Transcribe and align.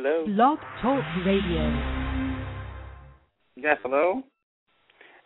Hello. 0.00 0.26
Blog 0.26 0.58
Talk 0.80 1.02
Radio. 1.26 1.74
Yes, 3.56 3.78
hello. 3.82 4.22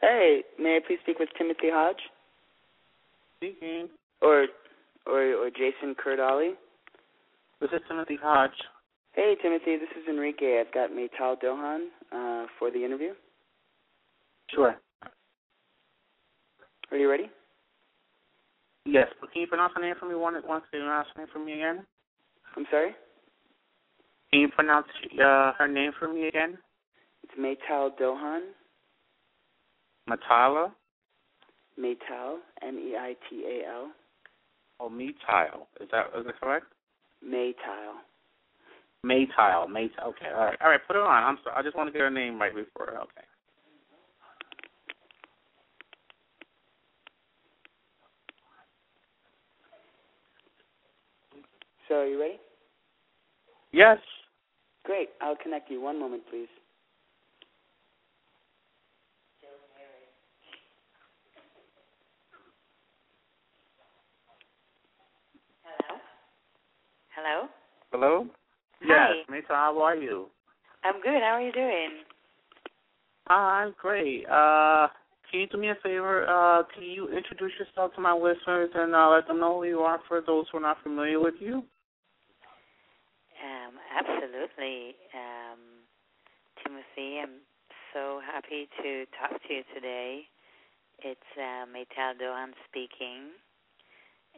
Hey, 0.00 0.45
may 0.58 0.76
I 0.76 0.80
please 0.87 0.96
speak 1.02 1.18
with 1.18 1.29
Timothy 1.37 1.68
Hodge 1.68 2.00
Speaking. 3.37 3.90
or 4.22 4.46
or 5.06 5.35
or 5.35 5.50
Jason 5.50 5.95
Kurdali? 5.95 6.53
This 7.61 7.69
is 7.74 7.82
Timothy 7.87 8.16
Hodge. 8.22 8.56
Hey, 9.12 9.35
Timothy, 9.43 9.77
this 9.77 9.90
is 9.95 10.08
Enrique. 10.08 10.58
I've 10.58 10.73
got 10.73 10.89
Meital 10.89 11.37
Dohan 11.39 11.89
uh, 12.11 12.47
for 12.59 12.71
the 12.71 12.83
interview. 12.83 13.13
Sure. 14.54 14.75
Are 16.91 16.97
you 16.97 17.11
ready? 17.11 17.30
Yes, 18.87 19.09
but 19.20 19.30
can 19.34 19.43
you 19.43 19.48
pronounce 19.48 19.75
her 19.77 19.83
name 19.83 19.97
for 20.01 20.09
me? 20.09 20.15
One, 20.15 20.33
once 20.48 20.65
can 20.70 20.80
you 20.80 20.87
pronounce 20.87 21.09
her 21.15 21.20
name 21.20 21.29
for 21.30 21.41
me 21.41 21.52
again? 21.52 21.84
I'm 22.57 22.65
sorry. 22.70 22.93
Can 24.33 24.41
you 24.41 24.48
pronounce 24.48 24.87
uh, 25.23 25.52
her 25.59 25.69
name 25.69 25.92
for 25.98 26.12
me 26.12 26.29
again? 26.29 26.57
It's 27.23 27.33
Meital 27.38 27.91
Dohan. 28.01 28.41
Matala 30.09 30.73
Meital, 31.79 32.38
M-E-I-T-A-L. 32.62 33.91
or 34.80 34.91
Metile? 34.91 35.69
Is 35.80 35.88
that 35.93 36.07
is 36.19 36.27
that 36.27 36.41
correct? 36.41 36.66
Meital. 37.24 38.01
Maytile. 39.05 39.69
Maytile. 39.69 40.09
Okay. 40.09 40.27
All 40.35 40.45
right. 40.45 40.59
All 40.62 40.71
right. 40.71 40.80
Put 40.87 40.96
her 40.96 41.02
on. 41.02 41.24
I'm 41.24 41.38
sorry. 41.43 41.57
I 41.57 41.62
just 41.62 41.77
want 41.77 41.88
to 41.88 41.93
get 41.93 42.01
her 42.01 42.10
name 42.10 42.41
right 42.41 42.55
before. 42.55 42.91
Okay. 42.91 43.27
So, 51.88 51.96
are 51.96 52.07
you 52.07 52.21
ready? 52.21 52.38
Yes. 53.73 53.99
Great. 54.85 55.11
I'll 55.21 55.37
connect 55.37 55.71
you. 55.71 55.81
One 55.81 55.99
moment, 55.99 56.23
please. 56.31 56.49
Hello? 65.64 66.00
Hello? 67.14 67.48
Hello. 67.92 68.27
Hi. 68.83 69.14
Yes. 69.14 69.27
Maytile. 69.28 69.48
How 69.48 69.83
are 69.83 69.97
you? 69.97 70.27
I'm 70.84 71.00
good. 71.00 71.22
How 71.22 71.34
are 71.34 71.42
you 71.42 71.52
doing? 71.52 71.91
I'm 73.28 73.74
great. 73.80 74.24
Uh, 74.27 74.89
can 75.30 75.41
you 75.41 75.46
do 75.46 75.58
me 75.58 75.70
a 75.70 75.77
favor? 75.83 76.27
Uh, 76.28 76.64
can 76.74 76.83
you 76.83 77.08
introduce 77.08 77.52
yourself 77.58 77.94
to 77.94 78.00
my 78.00 78.12
listeners 78.12 78.70
and 78.74 78.94
uh, 78.94 79.08
let 79.11 79.28
them 79.28 79.39
know 79.39 79.61
who 79.61 79.67
you 79.67 79.78
are 79.80 80.00
for 80.08 80.20
those 80.20 80.46
who 80.50 80.58
are 80.58 80.62
not 80.62 80.83
familiar 80.83 81.20
with 81.20 81.34
you? 81.39 81.62
Um, 83.42 83.74
absolutely. 83.90 84.94
Um, 85.10 85.82
Timothy, 86.62 87.18
I'm 87.18 87.42
so 87.92 88.20
happy 88.22 88.68
to 88.82 89.04
talk 89.18 89.34
to 89.34 89.50
you 89.52 89.62
today. 89.74 90.22
It's 91.02 91.30
uh, 91.34 91.66
Meital 91.66 92.14
Dohan 92.22 92.54
speaking, 92.70 93.34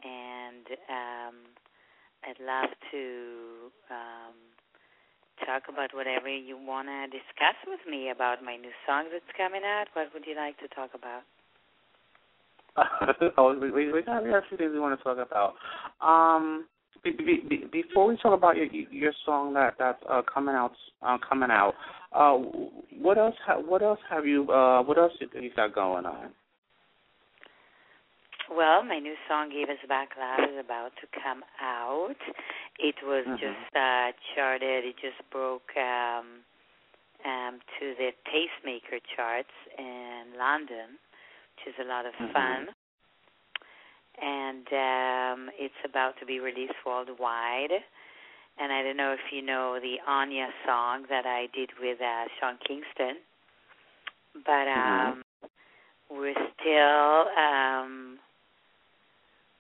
and 0.01 0.65
um, 0.89 1.37
I'd 2.25 2.41
love 2.41 2.73
to 2.93 3.69
um, 3.93 4.37
talk 5.45 5.65
about 5.69 5.93
whatever 5.93 6.33
you 6.33 6.57
want 6.57 6.89
to 6.89 7.05
discuss 7.13 7.61
with 7.67 7.81
me 7.85 8.09
about 8.09 8.43
my 8.43 8.57
new 8.57 8.73
song 8.89 9.13
that's 9.13 9.29
coming 9.37 9.63
out. 9.65 9.93
What 9.93 10.09
would 10.15 10.25
you 10.27 10.35
like 10.35 10.57
to 10.61 10.69
talk 10.69 10.91
about? 10.97 11.29
oh, 13.37 13.55
we, 13.61 13.71
we, 13.71 13.93
we 13.93 14.03
got 14.03 14.25
a 14.25 14.41
few 14.49 14.57
things 14.57 14.73
we 14.73 14.81
want 14.81 14.99
to 14.99 15.05
talk 15.05 15.19
about. 15.19 15.55
Um, 16.01 16.65
be, 17.05 17.13
be, 17.13 17.43
be, 17.49 17.65
before 17.71 18.07
we 18.09 18.17
talk 18.17 18.37
about 18.37 18.57
your 18.57 18.67
your 18.67 19.13
song 19.25 19.53
that 19.55 19.75
that's 19.79 20.03
uh, 20.09 20.23
coming 20.33 20.55
out 20.55 20.73
uh, 21.03 21.19
coming 21.29 21.51
out, 21.51 21.75
uh, 22.13 22.35
what 22.99 23.19
else 23.19 23.35
ha- 23.47 23.61
what 23.61 23.83
else 23.83 24.01
have 24.09 24.27
you 24.27 24.51
uh, 24.51 24.83
what 24.83 24.99
else 24.99 25.13
you 25.21 25.29
you 25.41 25.51
got 25.55 25.75
going 25.75 26.07
on? 26.07 26.31
Well, 28.51 28.85
my 28.85 28.99
new 28.99 29.15
song 29.29 29.51
"Give 29.51 29.69
Us 29.69 29.81
Back 29.89 30.11
Love" 30.19 30.51
is 30.51 30.59
about 30.59 30.93
to 31.01 31.07
come 31.23 31.43
out. 31.61 32.17
It 32.79 32.97
was 33.03 33.25
Mhm. 33.27 33.39
just 33.39 33.77
uh, 33.77 34.13
charted. 34.35 34.85
It 34.85 34.97
just 35.01 35.19
broke 35.31 35.71
um, 35.77 36.45
um, 37.25 37.61
to 37.81 37.95
the 37.97 38.13
Tastemaker 38.29 39.01
charts 39.17 39.53
in 39.79 40.35
London, 40.37 40.99
which 41.57 41.75
is 41.75 41.79
a 41.81 41.89
lot 41.89 42.07
of 42.07 42.15
Mhm. 42.15 42.33
fun. 42.33 42.74
And 44.21 44.67
um, 44.69 45.51
it's 45.59 45.75
about 45.85 46.15
to 46.21 46.27
be 46.27 46.41
released 46.41 46.75
worldwide. 46.87 47.73
And 48.59 48.73
I 48.73 48.83
don't 48.83 48.97
know 48.97 49.13
if 49.13 49.33
you 49.33 49.43
know 49.43 49.79
the 49.81 49.97
Anya 50.07 50.49
song 50.65 51.07
that 51.11 51.27
I 51.27 51.49
did 51.53 51.71
with 51.81 51.99
uh, 52.01 52.25
Sean 52.39 52.57
Kingston, 52.67 53.17
but 54.47 54.69
um, 54.69 55.23
we're 56.09 56.35
still 56.55 57.27
um, 57.37 58.19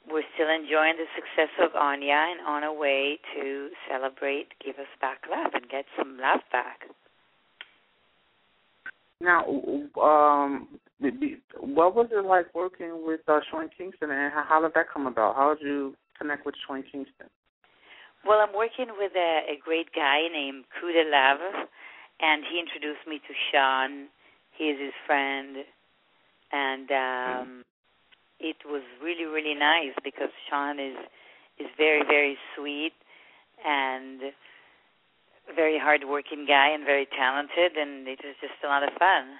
we're 0.09 0.23
still 0.35 0.49
enjoying 0.49 0.95
the 0.97 1.07
success 1.17 1.51
of 1.61 1.75
Anya 1.75 2.13
and 2.13 2.47
on 2.47 2.63
our 2.63 2.73
way 2.73 3.19
to 3.35 3.69
celebrate 3.91 4.49
Give 4.65 4.77
Us 4.77 4.87
Back 5.01 5.23
Love 5.31 5.53
and 5.55 5.69
get 5.69 5.87
some 5.99 6.19
love 6.21 6.41
back. 6.53 6.83
Now, 9.21 9.45
um, 10.01 10.69
what 11.01 11.95
was 11.95 12.09
it 12.13 12.25
like 12.25 12.55
working 12.55 13.05
with 13.07 13.21
uh, 13.29 13.41
Sean 13.51 13.69
Kingston, 13.77 14.11
and 14.11 14.33
how, 14.33 14.45
how 14.49 14.63
did 14.63 14.73
that 14.75 14.87
come 14.93 15.07
about? 15.07 15.37
How 15.37 15.55
did 15.55 15.67
you 15.67 15.95
connect 16.19 16.47
with 16.47 16.55
Sean 16.67 16.83
Kingston? 16.83 17.29
Well, 18.27 18.39
I'm 18.41 18.55
working 18.57 18.89
with 18.97 19.13
a, 19.17 19.53
a 19.53 19.59
great 19.63 19.93
guy 19.95 20.29
named 20.33 20.65
Kuda 20.81 21.05
Love, 21.11 21.69
and 22.21 22.43
he 22.51 22.59
introduced 22.59 23.07
me 23.07 23.19
to 23.19 23.35
Sean. 23.53 24.09
He 24.57 24.65
is 24.71 24.81
his 24.81 24.95
friend, 25.07 25.57
and 26.53 26.89
um, 26.91 27.65
it 28.41 28.57
was 28.65 28.83
really, 29.03 29.25
really 29.25 29.55
nice 29.55 29.93
because 30.03 30.31
Sean 30.49 30.79
is 30.79 30.97
is 31.59 31.69
very, 31.77 32.03
very 32.03 32.37
sweet 32.57 32.95
and 33.65 34.35
very 35.55 35.79
hardworking 35.79 36.47
guy 36.47 36.71
and 36.71 36.85
very 36.85 37.07
talented, 37.07 37.77
and 37.77 38.09
it 38.09 38.19
was 38.25 38.35
just 38.41 38.59
a 38.65 38.67
lot 38.67 38.83
of 38.83 38.91
fun. 38.99 39.39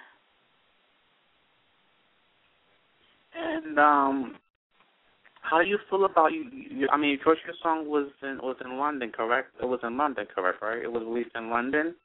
And 3.37 3.79
um, 3.79 4.35
how 5.41 5.61
do 5.61 5.67
you 5.67 5.77
feel 5.89 6.05
about 6.05 6.31
you? 6.31 6.45
you 6.51 6.87
I 6.91 6.97
mean, 6.97 7.19
first 7.23 7.41
your 7.45 7.55
song 7.61 7.87
was 7.87 8.07
in 8.23 8.37
was 8.41 8.57
in 8.63 8.77
London, 8.77 9.11
correct? 9.11 9.51
It 9.61 9.65
was 9.65 9.79
in 9.83 9.97
London, 9.97 10.25
correct? 10.33 10.61
Right? 10.61 10.83
It 10.83 10.91
was 10.91 11.03
released 11.05 11.35
in 11.35 11.49
London. 11.49 11.95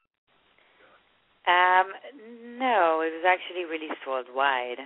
Um, 1.47 1.87
no, 2.59 3.01
it 3.01 3.13
was 3.13 3.25
actually 3.27 3.65
released 3.65 4.01
worldwide, 4.07 4.79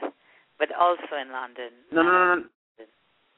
but 0.58 0.68
also 0.78 1.16
in 1.20 1.32
London. 1.32 1.70
No, 1.92 2.02
no, 2.02 2.10
no, 2.10 2.34
no. 2.36 2.44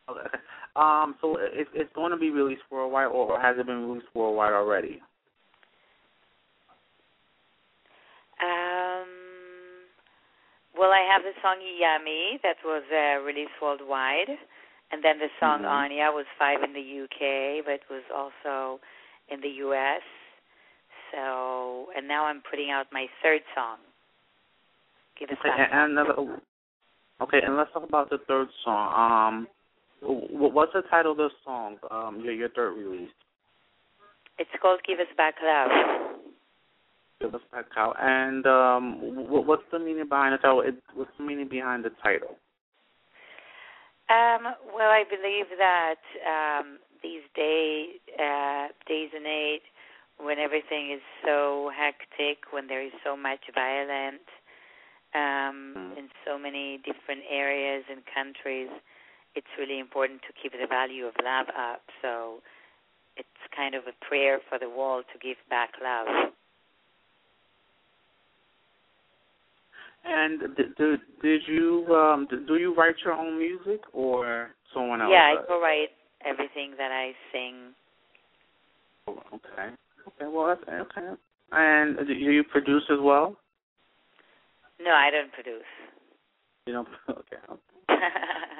Okay. 0.08 0.38
Um, 0.76 1.16
so 1.20 1.36
it, 1.38 1.66
it's 1.74 1.92
going 1.94 2.12
to 2.12 2.18
be 2.18 2.30
released 2.30 2.62
worldwide, 2.70 3.06
or 3.06 3.40
has 3.40 3.56
it 3.58 3.66
been 3.66 3.88
released 3.88 4.06
worldwide 4.14 4.52
already? 4.52 5.00
Um, 8.40 8.95
well, 10.78 10.92
I 10.92 11.02
have 11.08 11.22
the 11.22 11.32
song 11.42 11.56
Yami 11.60 12.40
that 12.42 12.56
was 12.64 12.84
uh, 12.92 13.24
released 13.24 13.56
worldwide, 13.60 14.38
and 14.92 15.02
then 15.02 15.18
the 15.18 15.30
song 15.40 15.62
Mhm. 15.62 15.70
Anya 15.70 16.12
was 16.12 16.26
five 16.38 16.62
in 16.62 16.72
the 16.72 16.84
UK, 17.02 17.64
but 17.64 17.80
was 17.88 18.04
also 18.14 18.80
in 19.28 19.40
the 19.40 19.50
US. 19.64 20.02
So, 21.12 21.90
and 21.96 22.06
now 22.06 22.26
I'm 22.26 22.42
putting 22.42 22.70
out 22.70 22.90
my 22.92 23.08
third 23.22 23.42
song. 23.54 23.78
Give 25.16 25.30
us 25.30 25.38
Okay, 25.38 25.68
and 25.72 25.98
okay, 27.20 27.40
and 27.42 27.56
let's 27.56 27.72
talk 27.72 27.84
about 27.84 28.10
the 28.10 28.18
third 28.18 28.48
song. 28.62 28.92
Um, 28.92 29.48
what's 30.02 30.72
the 30.74 30.82
title 30.82 31.12
of 31.12 31.18
the 31.18 31.30
song? 31.44 31.78
Um, 31.90 32.20
your 32.20 32.34
your 32.34 32.48
third 32.50 32.76
release. 32.76 33.10
It's 34.38 34.50
called 34.60 34.82
Give 34.84 35.00
Us 35.00 35.08
Back 35.16 35.36
Love. 35.42 36.05
Give 37.20 37.34
us 37.34 37.40
back 37.50 37.66
out. 37.76 37.96
And 38.00 38.46
um, 38.46 39.26
wh- 39.28 39.46
what's 39.46 39.62
the 39.72 39.78
meaning 39.78 40.08
behind 40.08 40.34
the 40.34 40.38
title? 40.38 40.60
It, 40.60 40.76
what's 40.94 41.10
the 41.18 41.24
meaning 41.24 41.48
behind 41.48 41.84
the 41.84 41.90
title? 42.02 42.36
Um, 44.08 44.54
well, 44.74 44.90
I 44.90 45.04
believe 45.08 45.46
that 45.58 45.98
um, 46.22 46.78
these 47.02 47.22
day, 47.34 47.98
uh, 48.18 48.68
days 48.86 49.10
and 49.16 49.26
age, 49.26 49.62
when 50.18 50.38
everything 50.38 50.92
is 50.92 51.00
so 51.24 51.70
hectic, 51.76 52.52
when 52.52 52.68
there 52.68 52.82
is 52.82 52.92
so 53.04 53.16
much 53.16 53.40
violence 53.54 54.28
um, 55.14 55.74
Mm. 55.76 55.98
in 55.98 56.08
so 56.24 56.38
many 56.38 56.78
different 56.78 57.22
areas 57.28 57.84
and 57.90 58.02
countries, 58.06 58.68
it's 59.34 59.46
really 59.58 59.78
important 59.78 60.20
to 60.22 60.32
keep 60.32 60.52
the 60.52 60.66
value 60.66 61.06
of 61.06 61.14
love 61.22 61.48
up. 61.56 61.82
So 62.02 62.42
it's 63.16 63.28
kind 63.54 63.74
of 63.74 63.84
a 63.86 63.92
prayer 64.04 64.40
for 64.48 64.58
the 64.58 64.68
world 64.68 65.04
to 65.12 65.18
give 65.18 65.36
back 65.48 65.70
love. 65.82 66.32
And 70.08 70.40
did, 70.56 71.00
did, 71.22 71.40
you 71.48 71.86
um, 71.90 72.28
do 72.30 72.56
you 72.56 72.74
write 72.74 72.94
your 73.04 73.14
own 73.14 73.38
music 73.38 73.80
or 73.92 74.50
someone 74.72 75.00
else? 75.00 75.10
Yeah, 75.12 75.34
I 75.34 75.46
co-write 75.46 75.90
everything 76.24 76.74
that 76.78 76.92
I 76.92 77.12
sing. 77.32 77.74
Okay. 79.08 79.74
Okay, 80.06 80.30
well 80.32 80.46
that's 80.46 80.62
okay. 80.68 81.14
And 81.52 82.06
do 82.06 82.12
you 82.12 82.44
produce 82.44 82.84
as 82.90 82.98
well? 83.00 83.36
No, 84.80 84.92
I 84.92 85.10
don't 85.10 85.32
produce. 85.32 85.62
You 86.66 86.72
don't. 86.74 86.88
Okay. 87.10 87.36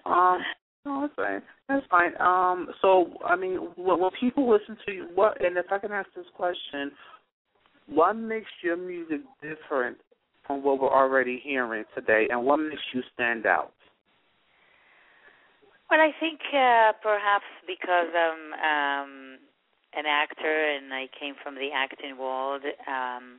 um. 0.07 0.39
No, 0.85 1.01
that's 1.01 1.15
fine. 1.17 1.43
That's 1.69 1.87
fine. 1.91 2.13
Um. 2.21 2.69
So, 2.81 3.15
I 3.25 3.37
mean, 3.37 3.57
when, 3.77 4.01
when 4.01 4.11
people 4.19 4.51
listen 4.51 4.77
to 4.87 4.93
you, 4.93 5.09
what? 5.15 5.45
And 5.45 5.57
if 5.57 5.67
I 5.71 5.79
can 5.79 5.93
ask 5.93 6.09
this 6.15 6.27
question, 6.35 6.93
what 7.87 8.15
makes 8.15 8.51
your 8.63 8.77
music 8.77 9.21
different 9.43 9.99
from 10.47 10.63
what 10.63 10.81
we're 10.81 10.93
already 10.93 11.41
hearing 11.43 11.85
today, 11.95 12.29
and 12.31 12.45
what 12.45 12.59
makes 12.59 12.83
you 12.93 13.03
stand 13.15 13.47
out? 13.47 13.73
Well, 15.91 16.01
I 16.01 16.11
think 16.19 16.41
uh, 16.53 16.93
perhaps 17.03 17.47
because 17.67 18.11
I'm 18.15 18.53
um, 18.55 19.39
an 19.95 20.05
actor 20.07 20.77
and 20.77 20.93
I 20.93 21.07
came 21.19 21.35
from 21.43 21.55
the 21.55 21.71
acting 21.75 22.19
world, 22.19 22.63
um, 22.89 23.39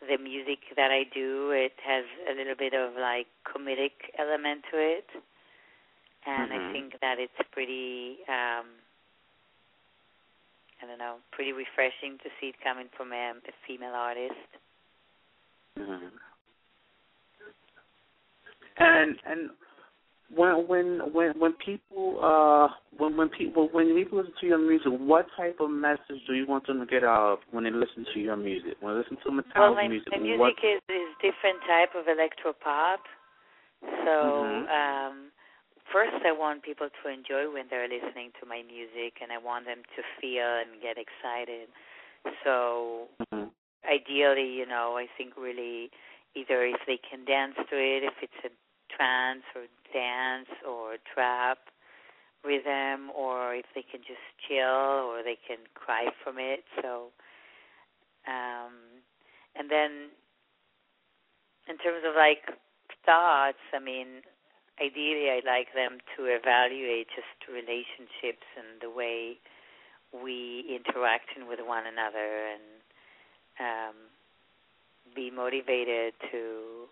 the 0.00 0.16
music 0.18 0.60
that 0.76 0.90
I 0.90 1.04
do 1.14 1.50
it 1.52 1.72
has 1.84 2.04
a 2.30 2.36
little 2.36 2.56
bit 2.58 2.74
of 2.74 2.94
like 2.98 3.26
comedic 3.44 3.92
element 4.18 4.64
to 4.72 4.78
it, 4.78 5.06
and 6.26 6.50
mm-hmm. 6.50 6.68
I 6.68 6.72
think 6.72 7.00
that 7.00 7.16
it's 7.18 7.48
pretty. 7.52 8.18
Um, 8.28 8.66
I 10.82 10.86
don't 10.86 10.98
know, 10.98 11.16
pretty 11.32 11.52
refreshing 11.52 12.18
to 12.24 12.28
see 12.40 12.48
it 12.48 12.56
coming 12.62 12.88
from 12.94 13.12
a, 13.12 13.32
a 13.32 13.54
female 13.66 13.94
artist. 13.94 14.50
Mm-hmm. 15.78 16.12
And 18.78 19.16
and 19.26 19.50
when 20.34 20.66
when 20.66 21.12
when 21.12 21.38
when 21.38 21.52
people 21.64 22.18
uh 22.22 22.68
when 22.96 23.16
when 23.16 23.28
people 23.28 23.68
when 23.72 23.94
people 23.94 24.18
listen 24.18 24.34
to 24.40 24.46
your 24.46 24.58
music, 24.58 24.88
what 24.98 25.26
type 25.36 25.58
of 25.60 25.70
message 25.70 26.20
do 26.26 26.34
you 26.34 26.46
want 26.46 26.66
them 26.66 26.80
to 26.80 26.86
get 26.86 27.04
out 27.04 27.32
of 27.34 27.38
when 27.50 27.64
they 27.64 27.70
listen 27.70 28.06
to 28.14 28.20
your 28.20 28.36
music? 28.36 28.74
When 28.80 28.94
they 28.94 28.98
listen 29.00 29.18
to 29.24 29.30
Metallica 29.30 29.60
well, 29.60 29.74
my, 29.74 29.88
music, 29.88 30.08
my 30.10 30.18
music 30.18 30.40
what... 30.40 30.52
is 30.62 30.80
is 30.88 31.08
different 31.20 31.60
type 31.68 31.94
of 31.94 32.08
electro 32.08 32.52
pop. 32.52 33.00
So 33.80 34.14
mm-hmm. 34.42 34.66
um 34.66 35.30
first 35.92 36.16
I 36.24 36.32
want 36.32 36.62
people 36.62 36.88
to 36.88 37.04
enjoy 37.10 37.52
when 37.52 37.66
they're 37.70 37.88
listening 37.88 38.32
to 38.40 38.46
my 38.46 38.62
music 38.66 39.20
and 39.22 39.30
I 39.30 39.38
want 39.38 39.66
them 39.66 39.82
to 39.96 40.00
feel 40.20 40.48
and 40.48 40.80
get 40.82 40.96
excited. 40.96 41.68
So 42.42 43.08
mm-hmm. 43.30 43.52
ideally, 43.84 44.50
you 44.50 44.66
know, 44.66 44.96
I 44.96 45.06
think 45.18 45.36
really 45.36 45.90
either 46.34 46.64
if 46.64 46.80
they 46.86 46.98
can 46.98 47.24
dance 47.24 47.54
to 47.54 47.76
it, 47.76 48.02
if 48.02 48.14
it's 48.22 48.40
a 48.44 48.50
trance 48.96 49.44
or 49.54 49.66
dance 49.92 50.48
or 50.66 50.96
trap 51.12 51.58
rhythm 52.44 53.10
or 53.16 53.54
if 53.54 53.64
they 53.74 53.82
can 53.82 54.00
just 54.00 54.22
chill 54.46 55.08
or 55.08 55.22
they 55.22 55.38
can 55.46 55.58
cry 55.74 56.06
from 56.22 56.36
it. 56.38 56.64
So 56.82 57.10
um 58.26 59.04
and 59.56 59.70
then 59.70 60.10
in 61.68 61.76
terms 61.78 62.04
of 62.06 62.14
like 62.16 62.44
thoughts 63.04 63.60
i 63.72 63.78
mean 63.78 64.24
ideally 64.80 65.30
i'd 65.30 65.46
like 65.46 65.68
them 65.74 65.98
to 66.16 66.24
evaluate 66.24 67.08
just 67.14 67.36
relationships 67.48 68.44
and 68.56 68.80
the 68.80 68.90
way 68.90 69.36
we 70.12 70.64
interact 70.68 71.28
with 71.48 71.60
one 71.64 71.84
another 71.86 72.48
and 72.52 72.66
um 73.60 73.96
be 75.14 75.30
motivated 75.30 76.14
to 76.32 76.88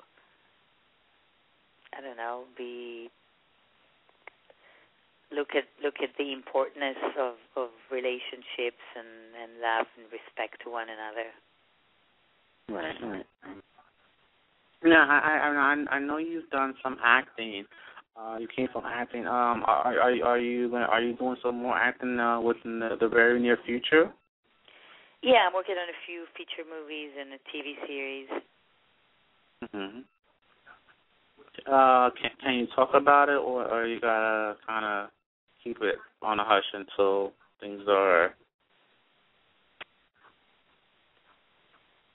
I 1.97 2.01
don't 2.01 2.17
know, 2.17 2.45
be 2.57 3.11
look 5.35 5.55
at 5.57 5.65
look 5.83 5.95
at 6.03 6.11
the 6.19 6.33
importance 6.33 6.99
of 7.19 7.35
of 7.57 7.71
relationships 7.91 8.83
and 8.97 9.35
and 9.41 9.61
love 9.61 9.87
and 9.97 10.07
respect 10.13 10.63
to 10.65 10.71
one 10.71 10.89
another. 10.89 11.29
Right, 12.69 12.97
right. 13.03 13.27
Yeah, 14.85 15.05
I 15.09 15.87
I 15.89 15.97
I 15.97 15.99
know 15.99 16.17
you've 16.19 16.51
done 16.51 16.75
some 16.83 16.99
acting. 17.03 17.65
Uh, 18.17 18.37
you 18.39 18.49
came 18.55 18.69
from 18.73 18.85
acting. 18.85 19.27
Um, 19.27 19.65
are 19.67 19.99
are 19.99 20.13
are 20.25 20.39
you 20.39 20.75
are 20.75 21.01
you 21.01 21.15
doing 21.17 21.37
some 21.43 21.63
more 21.63 21.77
acting 21.77 22.19
uh, 22.21 22.41
within 22.41 22.79
the, 22.81 22.97
the 23.01 23.09
very 23.09 23.41
near 23.41 23.59
future? 23.65 24.13
Yeah, 25.23 25.47
I'm 25.47 25.55
working 25.55 25.77
on 25.77 25.89
a 25.89 25.99
few 26.05 26.27
feature 26.37 26.69
movies 26.69 27.11
and 27.19 27.33
a 27.33 27.41
TV 27.49 27.79
series. 27.87 28.29
Mhm. 29.73 30.05
Uh, 31.67 32.11
can 32.21 32.31
can 32.43 32.55
you 32.55 32.67
talk 32.75 32.91
about 32.95 33.29
it, 33.29 33.37
or, 33.37 33.69
or 33.69 33.87
you 33.87 34.01
gotta 34.01 34.57
kind 34.67 34.85
of 34.85 35.11
keep 35.63 35.77
it 35.81 35.97
on 36.23 36.41
a 36.41 36.45
hush 36.45 36.65
until 36.73 37.33
things 37.61 37.83
are? 37.89 38.35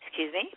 Excuse 0.07 0.33
me. 0.33 0.49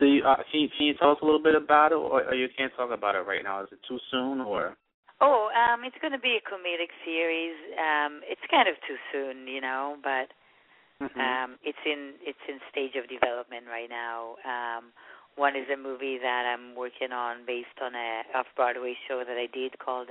Do 0.00 0.06
you, 0.06 0.24
uh, 0.24 0.36
can 0.50 0.60
you 0.60 0.68
can 0.76 0.86
you 0.86 0.94
tell 0.94 1.12
us 1.12 1.18
a 1.22 1.24
little 1.24 1.42
bit 1.42 1.54
about 1.54 1.92
it, 1.92 1.96
or, 1.96 2.24
or 2.24 2.34
you 2.34 2.48
can't 2.56 2.72
talk 2.76 2.90
about 2.90 3.14
it 3.14 3.26
right 3.26 3.44
now? 3.44 3.62
Is 3.62 3.68
it 3.70 3.78
too 3.86 3.98
soon, 4.10 4.40
or? 4.40 4.76
Oh, 5.20 5.52
um, 5.52 5.84
it's 5.84 5.96
going 6.00 6.16
to 6.16 6.18
be 6.18 6.40
a 6.40 6.48
comedic 6.48 6.88
series. 7.04 7.52
Um, 7.76 8.24
it's 8.24 8.40
kind 8.50 8.66
of 8.66 8.74
too 8.88 8.96
soon, 9.12 9.46
you 9.46 9.60
know, 9.60 10.00
but 10.02 10.32
mm-hmm. 10.96 11.20
um, 11.20 11.58
it's 11.62 11.78
in 11.84 12.16
it's 12.24 12.40
in 12.48 12.56
stage 12.72 12.96
of 12.96 13.04
development 13.08 13.68
right 13.68 13.90
now. 13.92 14.40
Um, 14.48 14.96
one 15.36 15.56
is 15.56 15.66
a 15.72 15.76
movie 15.76 16.18
that 16.20 16.44
I'm 16.46 16.74
working 16.76 17.12
on 17.12 17.46
based 17.46 17.78
on 17.82 17.94
a 17.94 18.22
off 18.36 18.46
Broadway 18.56 18.94
show 19.08 19.22
that 19.26 19.36
I 19.36 19.46
did 19.52 19.78
called 19.78 20.08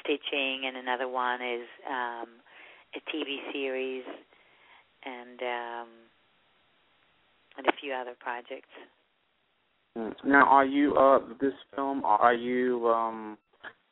Stitching, 0.00 0.62
and 0.66 0.76
another 0.76 1.08
one 1.08 1.40
is 1.40 1.66
um, 1.88 2.28
a 2.94 3.00
TV 3.10 3.38
series, 3.52 4.04
and 5.04 5.40
um, 5.40 5.88
and 7.58 7.66
a 7.66 7.72
few 7.80 7.92
other 7.92 8.14
projects. 8.18 8.72
Mm. 9.96 10.14
Now, 10.24 10.46
are 10.46 10.64
you 10.64 10.94
uh 10.94 11.20
this 11.40 11.52
film? 11.74 12.04
Are 12.04 12.34
you 12.34 12.88
um 12.88 13.38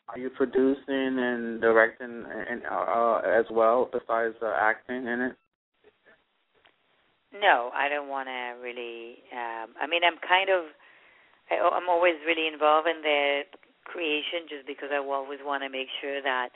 are 0.09 0.19
you 0.19 0.31
producing 0.31 1.19
and 1.19 1.61
directing 1.61 2.25
and 2.49 2.63
uh, 2.71 3.21
as 3.25 3.45
well 3.51 3.89
besides 3.93 4.35
uh, 4.43 4.53
acting 4.59 5.07
in 5.07 5.21
it? 5.21 5.37
No, 7.33 7.71
I 7.75 7.89
don't 7.89 8.09
want 8.09 8.29
to 8.29 8.59
really. 8.63 9.23
Um, 9.33 9.75
I 9.81 9.87
mean, 9.87 10.03
I'm 10.05 10.19
kind 10.27 10.51
of. 10.51 10.71
I, 11.51 11.63
I'm 11.63 11.89
always 11.89 12.15
really 12.27 12.47
involved 12.47 12.89
in 12.89 13.03
the 13.03 13.43
creation, 13.85 14.47
just 14.49 14.67
because 14.67 14.91
I 14.93 14.99
always 14.99 15.39
want 15.45 15.63
to 15.63 15.71
make 15.71 15.89
sure 16.01 16.23
that 16.23 16.51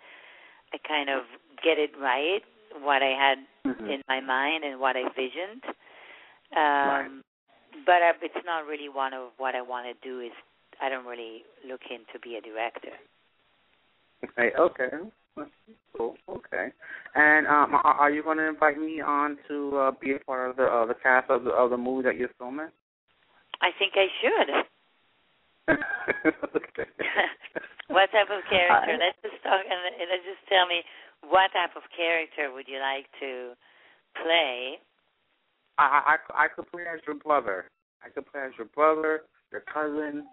I 0.73 0.79
kind 0.87 1.11
of 1.11 1.23
get 1.63 1.79
it 1.79 1.91
right, 2.01 2.43
what 2.83 3.03
I 3.03 3.15
had 3.15 3.39
mm-hmm. 3.67 3.87
in 3.87 4.03
my 4.09 4.21
mind 4.21 4.65
and 4.65 4.81
what 4.81 4.97
I 4.97 5.07
visioned. 5.15 5.63
Um, 6.57 6.59
right. 6.59 7.11
But 7.87 8.03
uh, 8.03 8.19
it's 8.23 8.47
not 8.47 8.67
really 8.67 8.89
one 8.89 9.15
of 9.15 9.31
what 9.39 9.55
I 9.55 9.63
want 9.63 9.87
to 9.87 9.95
do. 10.07 10.21
Is 10.21 10.33
I 10.83 10.89
don't 10.89 11.07
really 11.07 11.43
look 11.67 11.83
in 11.91 12.03
to 12.13 12.19
be 12.19 12.37
a 12.37 12.41
director. 12.41 12.95
Okay. 14.25 14.51
Okay. 14.59 14.91
Cool. 15.97 16.15
Okay. 16.29 16.69
And 17.15 17.47
um, 17.47 17.79
are 17.85 18.11
you 18.11 18.23
going 18.23 18.39
to 18.39 18.49
invite 18.49 18.79
me 18.79 19.01
on 19.01 19.39
to 19.49 19.77
uh, 19.77 19.91
be 20.01 20.13
a 20.13 20.19
part 20.19 20.51
of 20.51 20.57
the 20.57 20.65
uh, 20.65 20.87
the 20.87 20.95
cast 20.95 21.31
of 21.31 21.45
the 21.45 21.51
of 21.51 21.71
the 21.71 21.77
movie 21.77 22.03
that 22.05 22.17
you're 22.17 22.35
filming? 22.39 22.69
I 23.63 23.71
think 23.79 23.95
I 23.95 24.07
should. 24.21 24.51
okay. 25.71 26.91
what 27.89 28.11
type 28.11 28.29
of 28.29 28.43
character? 28.51 28.93
I, 28.93 28.99
let's 28.99 29.19
just 29.23 29.43
talk 29.43 29.63
and 29.63 30.11
let's 30.11 30.27
just 30.27 30.43
tell 30.49 30.67
me 30.67 30.83
what 31.23 31.53
type 31.53 31.77
of 31.77 31.83
character 31.97 32.53
would 32.53 32.67
you 32.67 32.81
like 32.81 33.07
to 33.21 33.55
play? 34.21 34.79
I 35.79 36.17
I 36.35 36.45
I 36.45 36.49
could 36.49 36.71
play 36.71 36.83
as 36.93 37.01
your 37.07 37.17
brother. 37.17 37.71
I 38.05 38.09
could 38.11 38.27
play 38.31 38.43
as 38.43 38.53
your 38.59 38.67
brother, 38.75 39.23
your 39.53 39.63
cousin. 39.73 40.27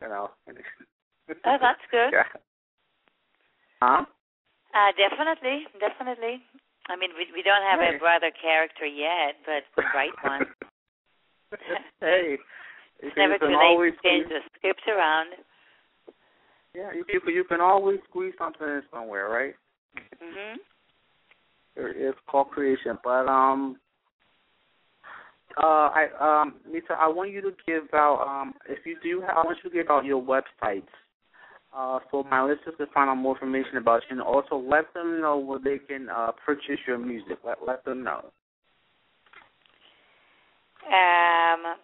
You 0.00 0.08
know. 0.08 0.30
oh, 0.48 1.56
that's 1.60 1.84
good. 1.90 2.12
Yeah. 2.12 2.24
Huh? 3.82 4.04
Uh, 4.74 4.90
definitely, 4.98 5.70
definitely. 5.78 6.42
I 6.90 6.96
mean, 6.96 7.10
we 7.16 7.30
we 7.32 7.42
don't 7.42 7.62
have 7.62 7.80
hey. 7.80 7.96
a 7.96 7.98
brother 7.98 8.30
character 8.34 8.84
yet, 8.84 9.38
but 9.46 9.62
the 9.76 9.86
right 9.94 10.12
one. 10.22 10.42
hey, 12.00 12.36
it's 13.00 13.16
never 13.16 13.38
too 13.38 13.46
late 13.46 13.94
to 13.94 14.02
change 14.02 14.28
the 14.28 14.40
script 14.58 14.82
around. 14.88 15.30
Yeah, 16.74 16.90
you 16.92 17.04
you 17.08 17.20
you 17.30 17.44
can 17.44 17.60
always 17.60 18.00
squeeze 18.10 18.34
something 18.36 18.66
in 18.66 18.82
somewhere, 18.92 19.28
right? 19.28 19.54
Mhm. 20.20 20.56
It's 21.76 22.18
called 22.28 22.50
creation, 22.50 22.98
but 23.02 23.28
um, 23.28 23.78
uh, 25.56 25.90
I 25.94 26.08
um, 26.20 26.54
Lisa, 26.70 26.96
I 26.98 27.08
want 27.08 27.30
you 27.30 27.40
to 27.42 27.52
give 27.66 27.84
out 27.94 28.26
um, 28.26 28.54
if 28.68 28.84
you 28.84 28.96
do, 29.02 29.20
have, 29.20 29.36
I 29.36 29.42
want 29.42 29.58
you 29.62 29.70
to 29.70 29.76
give 29.76 29.90
out 29.90 30.04
your 30.04 30.22
websites 30.22 30.90
uh, 31.76 31.98
for 32.10 32.24
my 32.24 32.42
listeners 32.42 32.74
can 32.76 32.86
find 32.94 33.10
out 33.10 33.16
more 33.16 33.34
information 33.34 33.76
about 33.76 34.02
you, 34.08 34.16
and 34.16 34.22
also 34.22 34.56
let 34.56 34.92
them 34.94 35.20
know 35.20 35.38
where 35.38 35.58
they 35.58 35.78
can 35.78 36.08
uh, 36.08 36.32
purchase 36.44 36.78
your 36.86 36.98
music. 36.98 37.38
Let 37.44 37.58
let 37.66 37.84
them 37.84 38.04
know. 38.04 38.30
Um. 40.86 41.76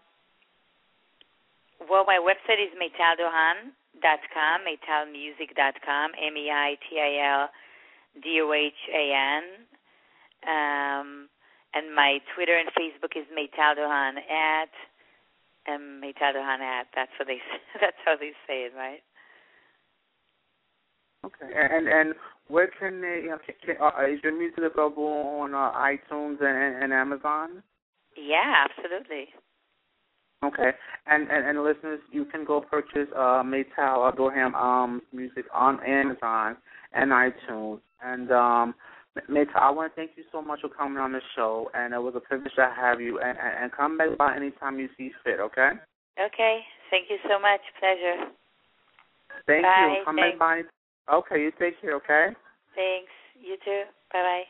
Well, 1.89 2.05
my 2.07 2.21
website 2.23 2.63
is 2.63 2.71
meitaldohan.com, 2.77 4.61
meitalmusic.com, 4.63 6.11
M 6.23 6.37
E 6.37 6.51
I 6.51 6.77
T 6.89 7.01
I 7.01 7.41
L 7.41 7.49
D 8.23 8.41
O 8.43 8.53
H 8.53 8.73
A 8.95 9.13
N. 9.15 9.67
Um, 10.41 11.29
and 11.75 11.95
my 11.95 12.19
Twitter 12.35 12.57
and 12.57 12.69
Facebook 12.75 13.17
is 13.17 13.27
meitaldohan 13.31 14.17
at 14.31 14.71
um, 15.69 16.01
Meital 16.03 16.35
Dohan 16.35 16.61
at. 16.61 16.87
That's 16.95 17.13
what 17.19 17.29
they. 17.29 17.39
That's 17.81 17.97
how 18.05 18.17
they 18.17 18.33
say 18.47 18.65
it, 18.65 18.73
right? 18.77 19.03
Okay, 21.25 21.53
and 21.55 21.87
and 21.87 22.15
where 22.49 22.69
can 22.79 23.01
they? 23.01 23.23
You 23.25 23.31
know, 23.31 23.39
can, 23.65 23.77
uh, 23.81 24.07
is 24.07 24.21
your 24.23 24.37
music 24.37 24.59
available 24.59 25.05
on 25.05 25.55
uh, 25.55 25.73
iTunes 25.73 26.43
and, 26.43 26.83
and 26.83 26.93
Amazon? 26.93 27.63
Yeah, 28.17 28.67
absolutely. 28.69 29.29
Okay, 30.43 30.71
and, 31.07 31.29
and 31.31 31.47
and 31.47 31.63
listeners, 31.63 32.01
you 32.11 32.25
can 32.25 32.47
go 32.47 32.63
purchase 32.63 33.09
uh, 33.15 33.43
Meital 33.45 34.17
Dorham 34.17 34.55
um 34.55 35.03
music 35.13 35.45
on 35.53 35.79
Amazon 35.87 36.57
and 36.95 37.11
iTunes. 37.11 37.81
And 38.03 38.33
um, 38.33 38.75
Meital, 39.29 39.57
I 39.61 39.71
want 39.71 39.93
to 39.93 39.97
thank 39.97 40.13
you 40.17 40.25
so 40.33 40.41
much 40.41 40.61
for 40.63 40.71
coming 40.71 40.99
on 40.99 41.13
the 41.13 41.21
show, 41.37 41.71
and 41.75 41.93
it 41.93 41.99
was 41.99 42.15
a 42.17 42.21
privilege 42.21 42.55
to 42.57 42.73
have 42.75 43.01
you. 43.01 43.21
And, 43.21 43.37
and, 43.39 43.65
and 43.65 43.73
come 43.73 43.99
back 43.99 44.17
by 44.17 44.35
anytime 44.35 44.79
you 44.79 44.89
see 44.97 45.11
fit. 45.23 45.41
Okay. 45.41 45.71
Okay. 46.19 46.61
Thank 46.91 47.11
you 47.11 47.19
so 47.29 47.39
much. 47.39 47.61
Pleasure. 47.79 48.33
Thank 49.47 49.65
Bye. 49.65 49.97
you. 49.99 50.05
Come 50.05 50.17
Thanks. 50.17 50.39
back 50.39 50.65
by. 50.65 50.80
Okay, 51.13 51.43
you 51.43 51.53
take 51.59 51.81
care. 51.81 51.95
Okay. 51.95 52.29
Thanks. 52.75 53.13
You 53.41 53.57
too. 53.65 53.83
Bye 54.13 54.23
bye. 54.23 54.43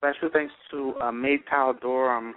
Special 0.00 0.30
thanks 0.32 0.54
to 0.70 0.94
uh, 1.02 1.10
Meital 1.10 1.78
Dorham, 1.78 2.32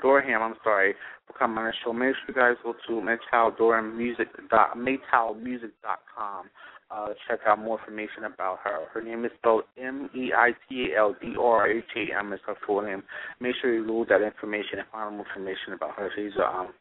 Dorham, 0.00 0.42
I'm 0.42 0.54
sorry, 0.62 0.94
for 1.26 1.32
coming 1.32 1.58
on 1.58 1.64
the 1.64 1.72
show. 1.84 1.92
Make 1.92 2.14
sure 2.14 2.28
you 2.28 2.34
guys 2.34 2.54
go 2.62 2.72
to 2.86 3.04
Meital 3.04 3.58
Dorham 3.58 3.98
Music 3.98 4.28
dot 4.48 4.76
MeitalMusic.com. 4.78 6.46
Uh, 6.90 7.08
check 7.28 7.38
out 7.46 7.58
more 7.58 7.78
information 7.78 8.24
about 8.24 8.58
her. 8.64 8.86
Her 8.92 9.02
name 9.02 9.24
is 9.24 9.30
spelled 9.38 9.62
M 9.80 10.10
E 10.14 10.32
I 10.36 10.50
T 10.68 10.92
A 10.92 10.98
L 10.98 11.14
D 11.20 11.34
R 11.40 11.68
H 11.68 11.84
A 11.96 12.18
M 12.18 12.32
is 12.32 12.40
her 12.46 12.56
full 12.66 12.82
name. 12.82 13.02
Make 13.38 13.54
sure 13.60 13.72
you 13.72 13.86
load 13.86 14.08
that 14.08 14.22
information 14.22 14.80
and 14.80 14.88
find 14.90 15.16
more 15.16 15.26
information 15.26 15.72
about 15.74 15.94
her. 15.96 16.10
She's 16.16 16.32
um 16.44 16.72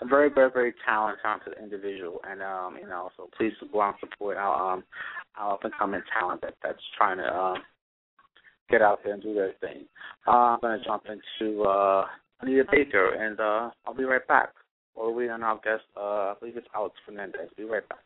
a 0.00 0.06
very, 0.06 0.30
very, 0.30 0.50
very 0.50 0.74
talented, 0.84 1.20
talented 1.22 1.54
individual, 1.62 2.20
and 2.28 2.42
um, 2.42 2.76
you 2.80 2.88
know, 2.88 3.10
so 3.16 3.28
please 3.36 3.52
go 3.72 3.82
out 3.82 3.94
and 4.00 4.10
support 4.10 4.36
our 4.36 4.74
um 4.74 4.84
our 5.36 5.54
up 5.54 5.64
and 5.64 5.72
coming 5.78 6.00
talent 6.18 6.40
that 6.40 6.54
that's 6.62 6.78
trying 6.96 7.18
to 7.18 7.34
um 7.34 7.58
get 8.70 8.82
out 8.82 9.00
there 9.04 9.14
and 9.14 9.22
do 9.22 9.34
their 9.34 9.52
thing. 9.60 9.84
Uh, 10.26 10.56
I'm 10.56 10.60
to 10.60 10.84
jump 10.84 11.04
into 11.06 11.62
uh, 11.62 12.06
Anita 12.40 12.64
Baker, 12.72 13.14
and 13.14 13.38
uh, 13.38 13.70
I'll 13.86 13.94
be 13.94 14.04
right 14.04 14.26
back. 14.26 14.48
Or 14.94 15.12
we 15.12 15.28
on 15.28 15.42
our 15.42 15.56
guest, 15.56 15.84
uh, 15.96 16.00
I 16.00 16.34
believe 16.38 16.56
it's 16.56 16.66
Alex 16.74 16.94
Fernandez. 17.06 17.48
Be 17.56 17.64
right 17.64 17.86
back. 17.88 18.00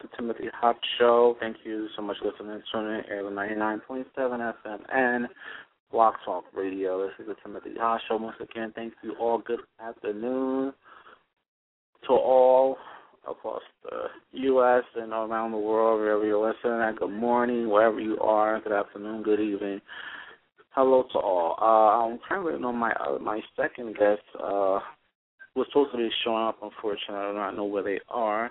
The 0.00 0.08
Timothy 0.16 0.44
Hop 0.54 0.78
Show. 0.98 1.36
Thank 1.40 1.58
you 1.64 1.88
so 1.96 2.02
much 2.02 2.16
for 2.20 2.30
listening. 2.30 2.62
Tune 2.72 2.86
in 2.86 3.02
air 3.10 3.24
the 3.24 3.30
99.7 3.30 4.04
FM 4.16 4.78
and 4.92 5.28
Blog 5.90 6.14
Talk 6.24 6.44
Radio. 6.54 7.04
This 7.04 7.12
is 7.18 7.26
the 7.26 7.34
Timothy 7.42 7.74
Hop 7.78 8.00
Show. 8.08 8.16
Once 8.16 8.36
again, 8.40 8.72
thank 8.74 8.92
you 9.02 9.14
all. 9.18 9.38
Good 9.38 9.60
afternoon 9.80 10.72
to 12.06 12.12
all 12.12 12.76
across 13.28 13.62
the 13.82 14.38
U.S. 14.40 14.84
and 14.94 15.12
around 15.12 15.52
the 15.52 15.58
world, 15.58 16.00
wherever 16.00 16.24
you're 16.24 16.46
listening. 16.46 16.80
And 16.80 16.96
good 16.96 17.10
morning, 17.10 17.68
wherever 17.68 18.00
you 18.00 18.18
are. 18.20 18.60
Good 18.60 18.72
afternoon, 18.72 19.22
good 19.22 19.40
evening. 19.40 19.80
Hello 20.70 21.04
to 21.12 21.18
all. 21.18 21.56
Uh, 21.60 22.06
I'm 22.06 22.20
currently 22.28 22.54
on 22.64 22.76
my 22.76 22.92
uh, 22.92 23.18
my 23.18 23.40
second 23.56 23.96
guest. 23.96 24.22
Uh, 24.38 24.78
was 25.56 25.66
supposed 25.70 25.90
to 25.90 25.98
be 25.98 26.08
showing 26.24 26.44
up. 26.44 26.58
Unfortunately, 26.62 27.16
I 27.16 27.30
do 27.30 27.36
not 27.36 27.56
know 27.56 27.64
where 27.64 27.82
they 27.82 27.98
are. 28.08 28.50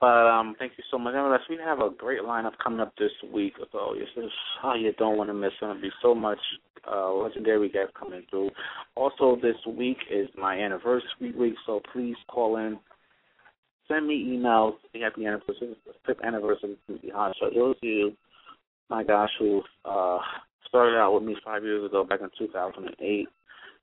But 0.00 0.26
um, 0.28 0.54
thank 0.58 0.72
you 0.78 0.84
so 0.90 0.98
much. 0.98 1.14
Nevertheless, 1.14 1.40
we 1.50 1.58
have 1.64 1.80
a 1.80 1.90
great 1.90 2.20
lineup 2.20 2.52
coming 2.62 2.80
up 2.80 2.94
this 2.98 3.10
week. 3.32 3.54
So 3.72 3.94
this 3.98 4.24
is 4.24 4.30
how 4.62 4.74
you 4.74 4.92
don't 4.92 5.16
want 5.16 5.28
to 5.30 5.34
miss 5.34 5.48
it. 5.48 5.60
There'll 5.60 5.80
be 5.80 5.90
so 6.00 6.14
much 6.14 6.38
uh, 6.90 7.12
legendary 7.12 7.68
guests 7.68 7.92
coming 7.98 8.22
through. 8.30 8.50
Also, 8.94 9.36
this 9.42 9.56
week 9.66 9.98
is 10.10 10.28
my 10.36 10.56
anniversary 10.56 11.32
week, 11.36 11.54
so 11.66 11.80
please 11.92 12.16
call 12.28 12.58
in. 12.58 12.78
Send 13.88 14.06
me 14.06 14.24
emails. 14.24 14.74
Happy 14.94 15.26
anniversary, 15.26 15.76
fifth 16.06 16.22
anniversary 16.24 16.76
Show. 16.88 17.50
Those 17.54 17.74
of 17.76 17.82
you, 17.82 18.12
my 18.90 19.02
gosh, 19.02 19.30
who 19.38 19.62
uh, 19.84 20.18
started 20.68 20.96
out 20.96 21.14
with 21.14 21.24
me 21.24 21.36
five 21.44 21.64
years 21.64 21.84
ago, 21.84 22.04
back 22.04 22.20
in 22.20 22.28
2008 22.38 23.26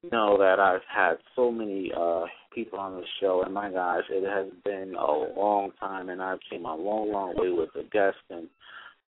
You 0.04 0.10
know 0.12 0.38
that 0.38 0.60
I've 0.60 0.82
had 0.94 1.16
so 1.36 1.52
many 1.52 1.92
uh 1.96 2.26
people 2.56 2.80
on 2.80 2.96
the 2.96 3.04
show 3.20 3.44
and 3.44 3.54
my 3.54 3.70
gosh, 3.70 4.06
it 4.10 4.24
has 4.28 4.52
been 4.64 4.96
a 4.96 5.40
long 5.40 5.72
time 5.80 6.10
and 6.10 6.22
I've 6.22 6.40
came 6.50 6.66
a 6.66 6.76
long, 6.76 7.12
long 7.12 7.34
way 7.36 7.50
with 7.50 7.70
the 7.76 7.84
guests 7.92 8.22
and 8.30 8.48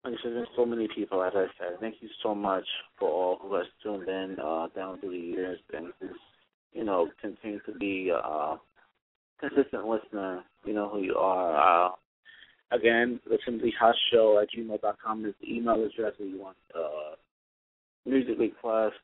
there's 0.04 0.48
so 0.56 0.64
many 0.64 0.88
people 0.94 1.22
as 1.22 1.32
I 1.34 1.46
said. 1.58 1.80
Thank 1.80 1.96
you 2.00 2.08
so 2.22 2.34
much 2.34 2.64
for 2.98 3.08
all 3.08 3.38
who 3.42 3.54
has 3.54 3.66
tuned 3.82 4.08
in 4.08 4.36
uh 4.42 4.68
down 4.74 5.00
through 5.00 5.10
the 5.10 5.16
years 5.16 5.58
and 5.72 5.92
you 6.72 6.84
know, 6.84 7.08
continue 7.20 7.60
to 7.66 7.72
be 7.72 8.12
uh 8.14 8.56
consistent 9.40 9.86
listener, 9.86 10.42
you 10.64 10.72
know 10.72 10.88
who 10.88 11.02
you 11.02 11.16
are. 11.16 11.88
Uh 11.88 11.90
again, 12.70 13.20
listen 13.28 13.58
to 13.58 13.64
the 13.64 13.72
Hush 13.78 13.96
Show 14.12 14.40
at 14.40 14.48
gmail.com 14.56 15.26
is 15.26 15.34
the 15.40 15.54
email 15.54 15.74
address 15.74 16.14
if 16.18 16.32
you 16.32 16.40
want 16.40 16.56
uh 16.74 17.16
music 18.06 18.38
requests, 18.38 18.94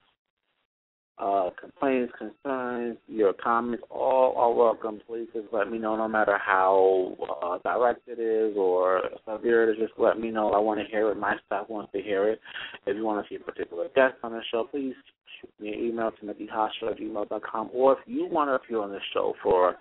uh, 1.18 1.50
complaints, 1.60 2.12
concerns, 2.16 2.96
your 3.08 3.32
comments, 3.32 3.82
all 3.90 4.34
are 4.36 4.52
welcome. 4.52 5.00
Please 5.06 5.26
just 5.32 5.48
let 5.52 5.70
me 5.70 5.78
know, 5.78 5.96
no 5.96 6.08
matter 6.08 6.38
how 6.38 7.16
uh, 7.42 7.58
direct 7.64 8.06
it 8.06 8.20
is 8.20 8.56
or 8.56 9.02
severe 9.26 9.68
it 9.68 9.72
is, 9.72 9.88
just 9.88 9.98
let 9.98 10.18
me 10.20 10.30
know. 10.30 10.52
I 10.52 10.58
want 10.58 10.80
to 10.80 10.86
hear 10.86 11.10
it. 11.10 11.16
My 11.16 11.36
staff 11.46 11.68
wants 11.68 11.92
to 11.92 12.00
hear 12.00 12.28
it. 12.28 12.40
If 12.86 12.96
you 12.96 13.04
want 13.04 13.24
to 13.24 13.28
see 13.28 13.40
a 13.40 13.44
particular 13.44 13.88
guest 13.94 14.14
on 14.22 14.32
the 14.32 14.40
show, 14.50 14.68
please 14.70 14.94
shoot 15.40 15.50
me 15.60 15.72
an 15.72 15.80
email 15.80 16.10
to 16.10 16.26
MickeyHosho 16.26 16.90
at 16.90 16.98
gmail.com. 16.98 17.70
Or 17.72 17.92
if 17.92 17.98
you 18.06 18.28
want 18.30 18.48
to 18.50 18.54
appear 18.54 18.80
on 18.80 18.90
the 18.90 19.00
show 19.12 19.34
for 19.42 19.76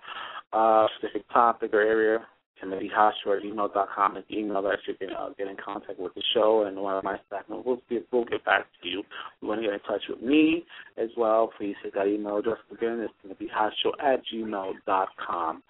a 0.52 0.86
specific 0.98 1.28
topic 1.30 1.72
or 1.72 1.80
area, 1.80 2.20
TimothyHosho 2.62 3.36
at 3.36 3.42
gmail.com 3.42 4.16
is 4.16 4.24
the 4.28 4.38
email 4.38 4.62
that 4.62 4.78
you 4.86 4.94
can 4.94 5.10
uh, 5.10 5.30
get 5.36 5.48
in 5.48 5.56
contact 5.62 5.98
with 5.98 6.14
the 6.14 6.22
show, 6.34 6.64
and 6.64 6.76
one 6.76 6.96
of 6.96 7.04
my 7.04 7.18
staff 7.26 7.42
members 7.48 7.66
will 7.66 7.82
get, 7.88 8.06
will 8.12 8.24
get 8.24 8.44
back 8.44 8.66
to 8.82 8.88
you. 8.88 9.02
You 9.40 9.48
want 9.48 9.60
to 9.60 9.66
get 9.66 9.74
in 9.74 9.80
touch 9.80 10.02
with 10.08 10.22
me 10.22 10.64
as 10.96 11.08
well, 11.16 11.50
please 11.56 11.76
hit 11.82 11.94
that 11.94 12.06
email 12.06 12.38
address 12.38 12.58
again. 12.72 13.06
It's 13.06 13.12
TimothyHosho 13.24 13.92
at 14.02 14.22
gmail.com. 14.32 15.62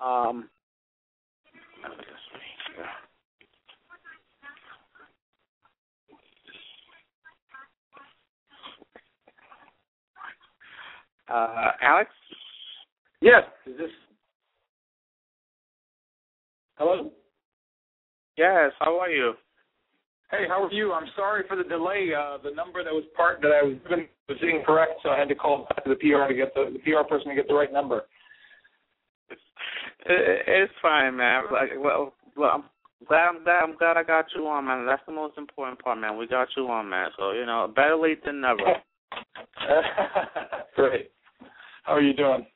Um, 0.00 0.48
uh, 11.28 11.70
Alex? 11.82 12.10
Yes. 13.20 13.42
Is 13.66 13.76
this 13.78 13.90
Hello? 16.78 17.10
Yes, 18.36 18.70
how 18.78 19.00
are 19.00 19.10
you? 19.10 19.32
Hey, 20.30 20.44
how 20.46 20.62
are 20.62 20.72
you? 20.72 20.92
I'm 20.92 21.08
sorry 21.16 21.42
for 21.48 21.56
the 21.56 21.64
delay. 21.64 22.10
Uh, 22.16 22.38
the 22.42 22.54
number 22.54 22.84
that 22.84 22.92
was 22.92 23.02
part 23.16 23.40
that 23.42 23.48
I 23.48 23.64
was 23.64 23.76
given 23.82 24.06
was 24.28 24.38
incorrect, 24.42 24.92
so 25.02 25.08
I 25.08 25.18
had 25.18 25.28
to 25.28 25.34
call 25.34 25.66
back 25.68 25.82
to 25.82 25.90
the 25.90 25.96
PR 25.96 26.28
to 26.28 26.34
get 26.34 26.54
the, 26.54 26.70
the 26.72 26.78
PR 26.78 27.02
person 27.08 27.30
to 27.30 27.34
get 27.34 27.48
the 27.48 27.54
right 27.54 27.72
number. 27.72 28.02
It's 30.10 30.72
fine, 30.80 31.16
man. 31.16 31.42
Like, 31.52 31.70
well, 31.76 32.14
well, 32.36 32.50
I'm 32.54 32.64
glad, 33.06 33.28
I'm 33.28 33.44
glad, 33.44 33.62
I'm 33.62 33.76
glad 33.76 33.96
I 33.98 34.04
got 34.04 34.26
you 34.34 34.46
on, 34.46 34.64
man. 34.64 34.86
That's 34.86 35.02
the 35.06 35.12
most 35.12 35.36
important 35.36 35.80
part, 35.80 35.98
man. 35.98 36.16
We 36.16 36.26
got 36.26 36.48
you 36.56 36.66
on, 36.68 36.88
man. 36.88 37.10
So 37.18 37.32
you 37.32 37.44
know, 37.44 37.70
better 37.74 37.96
late 37.96 38.24
than 38.24 38.40
never. 38.40 38.58
Great. 40.76 41.10
How 41.82 41.94
are 41.94 42.00
you 42.00 42.14
doing? 42.14 42.46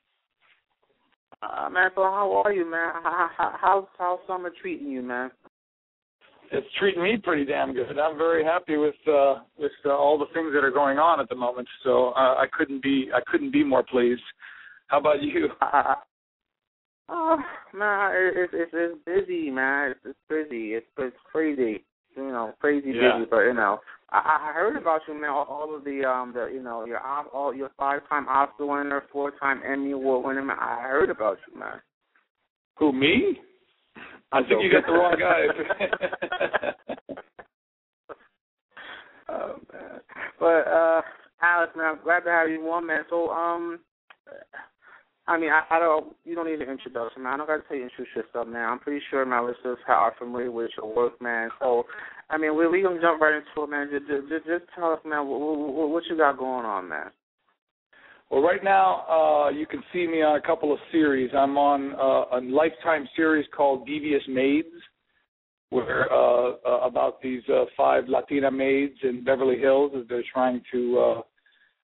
Uh, 1.42 1.68
man, 1.68 1.90
so 1.94 2.02
how 2.02 2.42
are 2.44 2.52
you, 2.52 2.64
man? 2.70 2.90
How, 3.02 3.30
how, 3.36 3.54
how's 3.60 3.84
how's 3.98 4.18
summer 4.26 4.50
treating 4.60 4.88
you, 4.88 5.02
man? 5.02 5.30
It's 6.52 6.66
treating 6.78 7.02
me 7.02 7.16
pretty 7.16 7.44
damn 7.44 7.72
good. 7.72 7.98
I'm 7.98 8.18
very 8.18 8.44
happy 8.44 8.76
with 8.76 8.94
uh, 9.08 9.40
with 9.58 9.72
uh, 9.84 9.90
all 9.90 10.18
the 10.18 10.26
things 10.34 10.52
that 10.54 10.62
are 10.64 10.70
going 10.70 10.98
on 10.98 11.18
at 11.18 11.28
the 11.28 11.34
moment. 11.34 11.66
So 11.82 12.08
uh, 12.10 12.34
I 12.36 12.44
couldn't 12.56 12.82
be 12.82 13.08
I 13.14 13.20
couldn't 13.26 13.52
be 13.52 13.64
more 13.64 13.82
pleased. 13.82 14.22
How 14.88 14.98
about 14.98 15.22
you? 15.22 15.48
Uh, 15.60 15.94
oh 17.08 17.36
man, 17.74 18.12
it's 18.14 18.52
it's 18.54 18.70
it's 18.72 18.98
busy, 19.04 19.50
man. 19.50 19.90
It's, 19.90 20.00
it's 20.04 20.18
busy. 20.28 20.74
It's 20.74 20.86
it's 20.98 21.16
crazy. 21.30 21.84
You 22.16 22.28
know, 22.28 22.54
crazy 22.60 22.92
Yeah. 22.94 23.18
busy. 23.18 23.28
But 23.30 23.40
you 23.40 23.54
know, 23.54 23.80
I, 24.12 24.50
I 24.50 24.52
heard 24.52 24.76
about 24.76 25.00
you, 25.08 25.18
man. 25.18 25.30
All, 25.30 25.46
all 25.48 25.74
of 25.74 25.84
the 25.84 26.04
um, 26.04 26.32
the 26.34 26.50
you 26.52 26.62
know, 26.62 26.84
your 26.84 27.00
all 27.00 27.54
your 27.54 27.70
five-time 27.78 28.28
Oscar 28.28 28.66
winner, 28.66 29.04
four-time 29.10 29.62
Emmy 29.66 29.92
Award 29.92 30.26
winner. 30.26 30.42
Man, 30.42 30.58
I 30.60 30.82
heard 30.82 31.08
about 31.10 31.38
you, 31.48 31.58
man. 31.58 31.80
Who 32.78 32.92
me? 32.92 33.38
I 34.32 34.40
think 34.42 34.62
you 34.62 34.70
got 34.70 34.86
the 34.86 34.92
wrong 34.92 35.16
guy. 35.18 35.46
oh 39.28 39.56
man. 39.72 40.00
But 40.38 40.68
uh 40.68 41.02
Alex, 41.42 41.72
man, 41.76 41.86
I'm 41.86 42.02
glad 42.02 42.20
to 42.20 42.30
have 42.30 42.48
you 42.50 42.60
on, 42.70 42.86
man. 42.86 43.04
So 43.08 43.30
um 43.30 43.80
I 45.28 45.38
mean, 45.38 45.50
I, 45.50 45.62
I 45.76 45.78
don't. 45.78 46.16
You 46.24 46.34
don't 46.34 46.46
need 46.46 46.60
an 46.60 46.68
introduction, 46.68 47.22
man. 47.22 47.34
I 47.34 47.36
don't 47.36 47.46
got 47.46 47.56
to 47.58 47.62
tell 47.68 47.76
you 47.76 47.84
introduce 47.84 48.14
yourself, 48.14 48.48
man. 48.48 48.68
I'm 48.68 48.78
pretty 48.80 49.00
sure 49.08 49.24
my 49.24 49.40
listeners 49.40 49.78
are 49.86 50.14
familiar 50.18 50.50
with 50.50 50.70
your 50.76 50.94
work, 50.94 51.20
man. 51.22 51.48
So, 51.60 51.84
I 52.28 52.38
mean, 52.38 52.56
we 52.56 52.66
we 52.66 52.82
gonna 52.82 53.00
jump 53.00 53.20
right 53.20 53.34
into 53.34 53.62
it, 53.62 53.70
man. 53.70 53.88
Just 53.90 54.28
just, 54.28 54.46
just 54.46 54.64
tell 54.74 54.92
us, 54.92 55.00
man, 55.04 55.28
what, 55.28 55.38
what, 55.40 55.88
what 55.90 56.02
you 56.10 56.16
got 56.16 56.38
going 56.38 56.66
on, 56.66 56.88
man. 56.88 57.10
Well, 58.30 58.42
right 58.42 58.64
now 58.64 59.04
uh, 59.08 59.50
you 59.50 59.66
can 59.66 59.82
see 59.92 60.06
me 60.06 60.22
on 60.22 60.36
a 60.36 60.40
couple 60.40 60.72
of 60.72 60.78
series. 60.90 61.30
I'm 61.36 61.58
on 61.58 61.92
uh, 61.92 62.38
a 62.38 62.40
lifetime 62.40 63.06
series 63.14 63.46
called 63.54 63.86
Devious 63.86 64.22
Maids, 64.26 64.68
where 65.68 66.10
uh, 66.10 66.52
uh, 66.66 66.80
about 66.82 67.20
these 67.22 67.42
uh, 67.48 67.66
five 67.76 68.08
Latina 68.08 68.50
maids 68.50 68.96
in 69.02 69.22
Beverly 69.22 69.58
Hills 69.58 69.92
as 69.94 70.08
they're 70.08 70.24
trying 70.32 70.62
to 70.72 70.98
uh, 70.98 71.20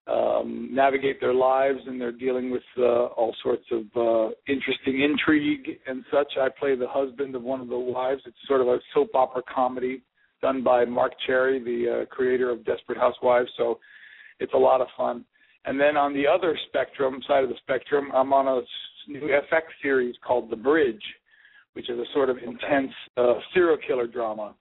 um, 0.09 0.69
navigate 0.73 1.21
their 1.21 1.35
lives 1.35 1.81
and 1.87 2.01
they're 2.01 2.13
dealing 2.13 2.51
with 2.51 2.63
uh, 2.79 3.07
all 3.07 3.35
sorts 3.43 3.65
of 3.71 3.83
uh, 3.97 4.33
interesting 4.49 5.03
intrigue 5.03 5.79
and 5.87 6.05
such. 6.13 6.33
I 6.41 6.49
play 6.49 6.77
the 6.77 6.89
husband 6.89 7.35
of 7.35 7.43
one 7.43 7.61
of 7.61 7.69
the 7.69 7.79
wives. 7.79 8.23
It's 8.25 8.37
sort 8.47 8.61
of 8.61 8.69
a 8.69 8.79
soap 8.95 9.11
opera 9.15 9.43
comedy 9.55 10.03
done 10.41 10.63
by 10.63 10.85
Marc 10.85 11.13
Cherry, 11.27 11.63
the 11.63 12.03
uh, 12.03 12.07
creator 12.07 12.51
of 12.51 12.65
Desperate 12.65 12.99
Housewives. 12.99 13.51
So 13.57 13.79
it's 14.41 14.55
a 14.55 14.59
lot 14.59 14.81
of 14.81 14.87
fun. 14.97 15.25
And 15.65 15.79
then 15.79 15.97
on 15.97 16.15
the 16.15 16.27
other 16.27 16.57
spectrum, 16.69 17.21
side 17.27 17.43
of 17.43 17.51
the 17.51 17.57
spectrum, 17.63 18.09
I'm 18.15 18.33
on 18.33 18.47
a 18.49 19.11
new 19.11 19.29
FX 19.53 19.63
series 19.83 20.15
called 20.27 20.51
The 20.51 20.57
Bridge, 20.57 21.03
which 21.75 21.91
is 21.91 21.99
a 21.99 22.05
sort 22.15 22.31
of 22.31 22.39
intense 22.39 22.93
uh, 23.17 23.35
serial 23.53 23.77
killer 23.87 24.07
drama. 24.07 24.55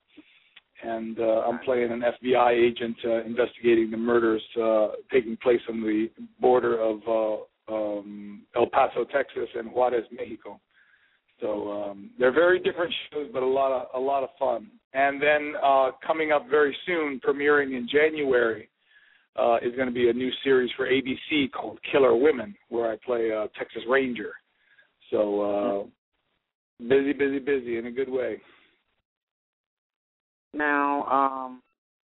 And 0.84 1.20
uh, 1.20 1.42
I'm 1.48 1.60
playing 1.60 1.92
an 1.92 2.02
FBI 2.02 2.52
agent 2.52 2.98
uh, 3.04 3.24
investigating 3.24 3.90
the 3.90 3.98
murders 3.98 4.44
uh, 4.62 4.90
taking 5.12 5.36
place 5.38 5.62
on 5.70 5.82
the 5.82 6.10
border 6.40 6.80
of 6.80 7.00
uh, 7.08 7.74
um, 7.74 8.44
El 8.56 8.68
Paso, 8.68 9.04
Texas, 9.06 9.50
and 9.56 9.72
Juarez, 9.72 10.06
Mexico. 10.12 10.60
So 11.42 11.72
um, 11.72 12.12
they're 12.18 12.34
very 12.34 12.60
different 12.60 12.94
shows, 13.12 13.28
but 13.32 13.44
a 13.44 13.48
lot 13.48 13.72
of 13.72 13.88
a 13.94 14.00
lot 14.00 14.24
of 14.24 14.30
fun. 14.40 14.68
And 14.94 15.22
then 15.22 15.54
uh, 15.64 15.92
coming 16.06 16.32
up 16.32 16.48
very 16.50 16.76
soon, 16.86 17.20
premiering 17.26 17.78
in 17.78 17.88
January, 17.92 18.70
uh, 19.38 19.58
is 19.58 19.76
going 19.76 19.88
to 19.88 19.94
be 19.94 20.10
a 20.10 20.14
new 20.14 20.32
series 20.44 20.72
for 20.76 20.88
ABC 20.88 21.52
called 21.52 21.80
Killer 21.92 22.16
Women, 22.16 22.56
where 22.70 22.92
I 22.92 22.98
play 23.06 23.30
a 23.30 23.48
Texas 23.58 23.84
Ranger. 23.88 24.32
So 25.12 25.42
uh, 26.82 26.84
busy, 26.88 27.14
busy, 27.14 27.40
busy 27.40 27.78
in 27.78 27.86
a 27.86 27.92
good 27.92 28.10
way. 28.10 28.42
Now, 30.58 31.04
um, 31.04 31.62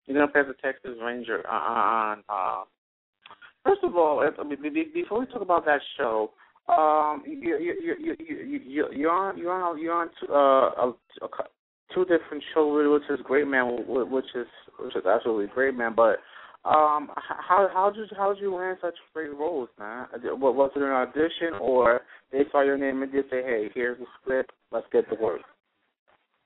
you're 0.05 0.17
gonna 0.17 0.31
play 0.31 0.41
the 0.43 0.53
Texas 0.61 0.97
Ranger 1.01 1.47
on. 1.47 2.23
Uh, 2.27 2.63
first 3.65 3.83
of 3.83 3.95
all, 3.95 4.23
before 4.93 5.19
we 5.19 5.25
talk 5.27 5.41
about 5.41 5.65
that 5.65 5.79
show, 5.97 6.31
um, 6.67 7.23
you 7.25 7.57
you 7.57 7.75
you 7.81 8.15
you 8.19 8.59
you 8.65 8.87
you're 8.91 9.11
on 9.11 9.37
you're 9.37 9.51
on 9.51 9.81
you're 9.81 9.93
on 9.93 10.09
two, 10.19 10.33
uh, 10.33 10.35
a, 10.35 10.93
a, 11.21 11.27
two 11.93 12.05
different 12.05 12.43
shows, 12.53 12.91
which 12.91 13.19
is 13.19 13.25
Great 13.25 13.47
Man, 13.47 13.85
which 13.87 14.25
is 14.35 14.47
which 14.79 14.95
is 14.95 15.05
absolutely 15.05 15.47
great, 15.53 15.75
man. 15.75 15.93
But 15.95 16.19
um, 16.65 17.09
how 17.15 17.69
how 17.73 17.91
did 17.93 18.09
you 18.09 18.17
how 18.17 18.33
did 18.33 18.41
you 18.41 18.55
land 18.55 18.77
such 18.81 18.95
great 19.13 19.33
roles, 19.33 19.69
man? 19.79 20.07
Was 20.13 20.71
it 20.75 20.81
an 20.81 20.89
audition, 20.89 21.59
or 21.61 22.01
they 22.31 22.43
saw 22.51 22.61
your 22.61 22.77
name 22.77 23.03
and 23.03 23.11
just 23.11 23.29
say, 23.29 23.41
"Hey, 23.41 23.69
here's 23.73 23.99
the 23.99 24.05
script, 24.21 24.51
let's 24.71 24.87
get 24.91 25.09
to 25.09 25.15
work." 25.15 25.41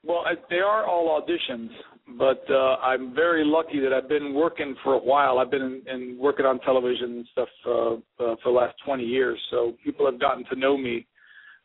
Well, 0.07 0.23
I, 0.25 0.35
they 0.49 0.59
are 0.59 0.85
all 0.85 1.21
auditions, 1.21 1.69
but 2.17 2.43
uh, 2.49 2.77
I'm 2.77 3.13
very 3.13 3.43
lucky 3.43 3.81
that 3.81 3.91
I've 3.91 4.07
been 4.07 4.33
working 4.33 4.73
for 4.81 4.93
a 4.93 4.99
while. 4.99 5.37
I've 5.37 5.51
been 5.51 5.83
in, 5.85 5.93
in 5.93 6.17
working 6.17 6.45
on 6.45 6.59
television 6.61 7.17
and 7.17 7.27
stuff 7.33 7.49
uh, 7.65 7.71
uh, 7.71 7.97
for 8.17 8.37
the 8.45 8.49
last 8.51 8.75
20 8.85 9.03
years, 9.03 9.37
so 9.51 9.73
people 9.83 10.05
have 10.05 10.19
gotten 10.19 10.45
to 10.45 10.55
know 10.55 10.77
me, 10.77 11.05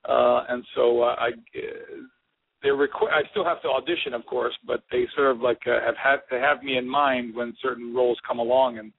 uh, 0.08 0.44
and 0.48 0.64
so 0.74 1.02
uh, 1.02 1.14
I 1.18 1.30
they 2.62 2.68
requ- 2.68 3.10
I 3.12 3.22
still 3.30 3.44
have 3.44 3.62
to 3.62 3.68
audition, 3.68 4.12
of 4.12 4.26
course, 4.26 4.54
but 4.66 4.82
they 4.90 5.06
sort 5.14 5.30
of 5.30 5.40
like 5.40 5.60
uh, 5.66 5.78
have 5.84 5.96
had 5.96 6.16
to 6.30 6.40
have 6.40 6.64
me 6.64 6.78
in 6.78 6.88
mind 6.88 7.34
when 7.36 7.54
certain 7.62 7.94
roles 7.94 8.18
come 8.26 8.40
along, 8.40 8.78
and 8.78 8.92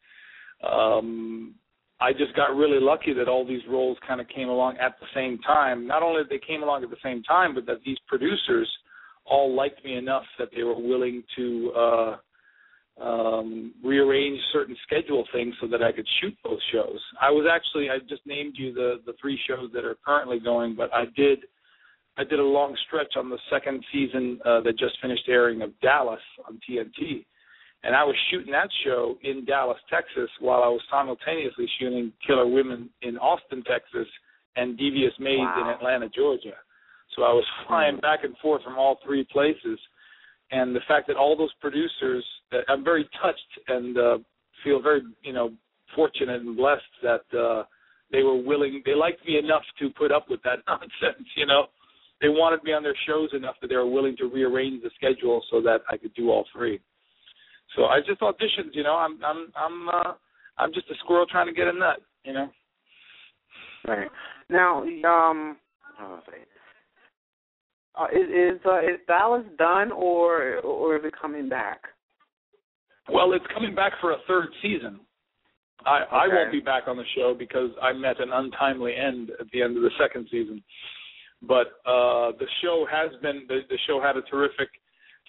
um, 0.70 1.56
I 2.00 2.14
just 2.14 2.34
got 2.36 2.56
really 2.56 2.80
lucky 2.80 3.14
that 3.14 3.28
all 3.28 3.46
these 3.46 3.62
roles 3.70 3.98
kind 4.08 4.22
of 4.22 4.28
came 4.30 4.48
along 4.48 4.78
at 4.78 4.96
the 5.02 5.08
same 5.14 5.38
time. 5.40 5.86
Not 5.86 6.02
only 6.02 6.24
that 6.24 6.30
they 6.30 6.40
came 6.46 6.64
along 6.64 6.84
at 6.84 6.90
the 6.90 6.98
same 7.04 7.24
time, 7.24 7.54
but 7.54 7.66
that 7.66 7.78
these 7.86 7.98
producers 8.08 8.70
all 9.26 9.56
liked 9.56 9.84
me 9.86 9.96
enough 9.96 10.24
that 10.40 10.50
they 10.56 10.64
were 10.64 10.80
willing 10.80 11.24
to 11.36 11.72
uh, 11.76 12.16
um, 13.02 13.74
rearrange 13.84 14.40
certain 14.52 14.76
schedule 14.86 15.26
things 15.34 15.56
so 15.60 15.68
that 15.68 15.82
I 15.82 15.92
could 15.92 16.08
shoot 16.22 16.36
both 16.44 16.60
shows. 16.72 17.00
I 17.22 17.32
was 17.32 17.48
actually 17.52 17.90
I 17.90 18.00
just 18.08 18.26
named 18.26 18.56
you 18.58 18.74
the 18.74 19.02
the 19.06 19.14
three 19.20 19.40
shows 19.48 19.72
that 19.74 19.86
are 19.86 19.98
currently 20.06 20.40
going, 20.40 20.76
but 20.76 20.94
I 20.94 21.06
did 21.16 21.40
I 22.18 22.24
did 22.24 22.40
a 22.40 22.44
long 22.44 22.78
stretch 22.88 23.14
on 23.18 23.30
the 23.30 23.40
second 23.50 23.84
season 23.92 24.40
uh, 24.46 24.62
that 24.62 24.78
just 24.78 25.00
finished 25.02 25.24
airing 25.28 25.64
of 25.64 25.72
Dallas 25.82 26.22
on 26.48 26.60
TNT, 26.70 27.26
and 27.84 27.96
I 27.96 28.04
was 28.04 28.16
shooting 28.30 28.52
that 28.52 28.70
show 28.86 29.18
in 29.24 29.46
Dallas, 29.46 29.80
Texas, 29.90 30.30
while 30.40 30.64
I 30.64 30.68
was 30.68 30.82
simultaneously 30.92 31.68
shooting 31.80 32.14
Killer 32.26 32.48
Women 32.48 32.90
in 33.02 33.18
Austin, 33.18 33.64
Texas, 33.64 34.08
and 34.56 34.78
Devious 34.78 35.14
Maids 35.20 35.40
wow. 35.40 35.62
in 35.62 35.68
Atlanta, 35.70 36.10
Georgia. 36.10 36.54
So 37.16 37.24
I 37.24 37.34
was 37.34 37.46
flying 37.68 37.98
back 37.98 38.24
and 38.24 38.36
forth 38.38 38.64
from 38.64 38.78
all 38.78 39.00
three 39.06 39.26
places, 39.32 39.80
and 40.52 40.76
the 40.76 40.82
fact 40.88 41.08
that 41.08 41.18
all 41.18 41.38
those 41.38 41.54
producers, 41.62 42.26
I'm 42.68 42.84
very 42.84 43.08
touched 43.22 43.40
and 43.68 43.98
uh, 43.98 44.18
feel 44.64 44.82
very, 44.82 45.02
you 45.22 45.34
know, 45.34 45.52
fortunate 45.96 46.42
and 46.42 46.58
blessed 46.58 46.82
that 47.02 47.38
uh, 47.38 47.64
they 48.12 48.24
were 48.24 48.42
willing. 48.42 48.82
They 48.86 48.96
liked 48.96 49.26
me 49.28 49.38
enough 49.38 49.64
to 49.80 49.90
put 49.92 50.12
up 50.12 50.30
with 50.30 50.42
that 50.44 50.60
nonsense, 50.68 51.28
you 51.36 51.46
know 51.46 51.68
they 52.24 52.30
wanted 52.30 52.64
me 52.64 52.72
on 52.72 52.82
their 52.82 52.96
shows 53.06 53.30
enough 53.34 53.56
that 53.62 53.68
they 53.68 53.76
were 53.76 53.86
willing 53.86 54.16
to 54.18 54.28
rearrange 54.28 54.82
the 54.82 54.90
schedule 54.96 55.44
so 55.52 55.62
that 55.62 55.82
I 55.90 55.98
could 55.98 56.14
do 56.14 56.32
all 56.32 56.46
three. 56.54 56.80
So 57.76 57.86
I 57.86 58.00
just 58.00 58.22
auditioned, 58.22 58.72
you 58.72 58.82
know. 58.82 58.96
I'm 58.96 59.20
I'm 59.24 59.52
I'm 59.58 59.90
uh, 59.90 60.14
I'm 60.58 60.74
just 60.74 60.90
a 60.90 60.96
squirrel 61.04 61.26
trying 61.26 61.48
to 61.48 61.54
get 61.54 61.68
a 61.68 61.74
nut, 61.74 61.98
you 62.24 62.34
know. 62.34 62.50
Right 63.86 64.08
now, 64.50 64.84
um, 64.84 65.58
oh, 66.00 66.20
uh, 68.00 68.08
is 68.12 68.28
is, 68.30 68.62
uh, 68.66 68.80
is 68.80 69.00
Dallas 69.08 69.46
done 69.58 69.92
or 69.92 70.60
or 70.60 70.98
is 70.98 71.04
it 71.06 71.14
coming 71.20 71.50
back? 71.50 71.82
Well, 73.12 73.34
it's 73.34 73.46
coming 73.54 73.76
back 73.76 73.94
for 74.00 74.12
a 74.12 74.18
third 74.28 74.48
season. 74.62 75.00
I 75.86 76.04
okay. 76.04 76.08
I 76.12 76.28
won't 76.28 76.52
be 76.52 76.60
back 76.60 76.84
on 76.88 76.98
the 76.98 77.04
show 77.16 77.36
because 77.38 77.70
I 77.82 77.94
met 77.94 78.20
an 78.20 78.30
untimely 78.32 78.94
end 78.96 79.32
at 79.40 79.50
the 79.52 79.62
end 79.62 79.76
of 79.76 79.84
the 79.84 79.92
second 80.00 80.28
season. 80.32 80.64
But 81.42 81.68
uh, 81.86 82.32
the 82.40 82.48
show 82.62 82.86
has 82.90 83.12
been 83.22 83.44
the, 83.48 83.60
the 83.70 83.78
show 83.86 84.02
had 84.02 84.16
a 84.16 84.22
terrific 84.24 84.70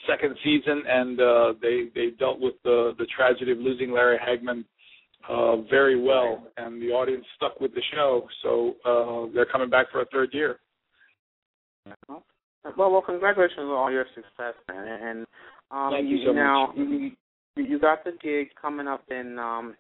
second 0.09 0.37
season, 0.45 0.83
and 0.87 1.21
uh, 1.21 1.55
they 1.61 1.89
they 1.95 2.11
dealt 2.19 2.41
with 2.41 2.55
the 2.63 2.95
the 2.99 3.07
tragedy 3.17 3.51
of 3.51 3.59
losing 3.59 3.91
Larry 3.91 4.19
Hagman 4.19 4.65
uh, 5.29 5.63
very 5.69 6.01
well, 6.01 6.47
and 6.57 6.81
the 6.81 6.93
audience 6.93 7.25
stuck 7.37 7.61
with 7.61 7.75
the 7.75 7.83
show. 7.93 8.29
So 8.43 8.75
uh, 8.85 9.33
they're 9.35 9.47
coming 9.47 9.71
back 9.71 9.91
for 9.91 10.03
a 10.03 10.07
third 10.07 10.31
year. 10.33 10.61
Well, 12.77 12.91
well, 12.91 13.03
congratulations 13.03 13.59
on 13.61 13.71
all 13.71 13.91
your 13.91 14.07
success, 14.15 14.55
man. 14.69 14.87
And 14.87 15.27
um, 15.71 15.91
Thank 15.93 16.09
you 16.09 16.25
so 16.27 16.33
now 16.33 16.69
much. 16.69 16.77
you 16.77 17.11
you 17.57 17.79
got 17.79 18.05
the 18.05 18.13
gig 18.23 18.49
coming 18.61 18.89
up 18.89 19.05
in 19.11 19.39
um, 19.39 19.75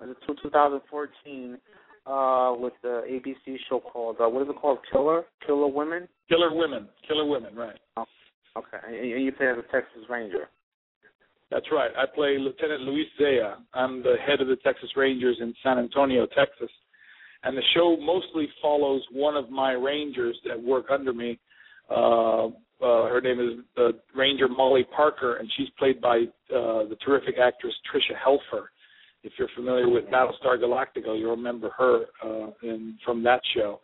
2014 0.00 1.58
uh, 2.06 2.54
with 2.58 2.72
the 2.82 3.02
ABC 3.10 3.56
show 3.68 3.80
called 3.80 4.16
uh, 4.20 4.28
what 4.28 4.42
is 4.42 4.48
it 4.48 4.56
called? 4.60 4.78
Killer 4.92 5.24
Killer 5.46 5.68
Women. 5.68 6.08
Killer 6.28 6.54
Women. 6.54 6.88
Killer 7.06 7.24
Women. 7.26 7.54
Right. 7.54 7.78
Oh, 7.96 8.04
okay. 8.56 8.78
And 8.86 9.22
you 9.22 9.32
play 9.32 9.48
as 9.48 9.56
a 9.58 9.72
Texas 9.72 10.02
Ranger. 10.08 10.48
That's 11.50 11.66
right. 11.72 11.90
I 11.96 12.04
play 12.14 12.36
Lieutenant 12.38 12.82
Luis 12.82 13.06
Zea. 13.16 13.40
I'm 13.72 14.02
the 14.02 14.16
head 14.26 14.40
of 14.40 14.48
the 14.48 14.56
Texas 14.56 14.90
Rangers 14.96 15.38
in 15.40 15.54
San 15.62 15.78
Antonio, 15.78 16.26
Texas. 16.26 16.70
And 17.42 17.56
the 17.56 17.62
show 17.74 17.96
mostly 17.96 18.48
follows 18.60 19.02
one 19.12 19.36
of 19.36 19.48
my 19.48 19.72
rangers 19.72 20.36
that 20.46 20.60
work 20.62 20.86
under 20.90 21.12
me. 21.12 21.38
Uh, 21.88 22.46
uh, 22.80 23.08
her 23.08 23.20
name 23.20 23.40
is 23.40 23.64
uh, 23.76 23.90
Ranger 24.14 24.48
Molly 24.48 24.84
Parker, 24.94 25.36
and 25.36 25.50
she's 25.56 25.68
played 25.78 26.00
by 26.00 26.18
uh, 26.54 26.86
the 26.88 26.96
terrific 27.04 27.36
actress 27.42 27.74
Tricia 27.92 28.16
Helfer. 28.16 28.66
If 29.24 29.32
you're 29.38 29.48
familiar 29.56 29.88
with 29.88 30.04
Battlestar 30.04 30.58
Galactica, 30.58 31.18
you'll 31.18 31.32
remember 31.32 31.70
her 31.76 32.04
uh, 32.24 32.50
in 32.62 32.96
from 33.04 33.22
that 33.24 33.40
show. 33.54 33.80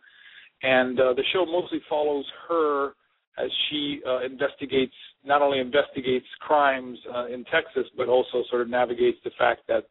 And 0.63 0.99
uh, 0.99 1.13
the 1.13 1.23
show 1.33 1.45
mostly 1.45 1.81
follows 1.89 2.25
her 2.47 2.93
as 3.37 3.49
she 3.69 3.99
uh, 4.07 4.23
investigates, 4.23 4.93
not 5.25 5.41
only 5.41 5.59
investigates 5.59 6.25
crimes 6.39 6.97
uh, 7.13 7.27
in 7.27 7.43
Texas, 7.45 7.85
but 7.97 8.07
also 8.07 8.43
sort 8.49 8.61
of 8.61 8.69
navigates 8.69 9.17
the 9.25 9.31
fact 9.37 9.61
that 9.67 9.83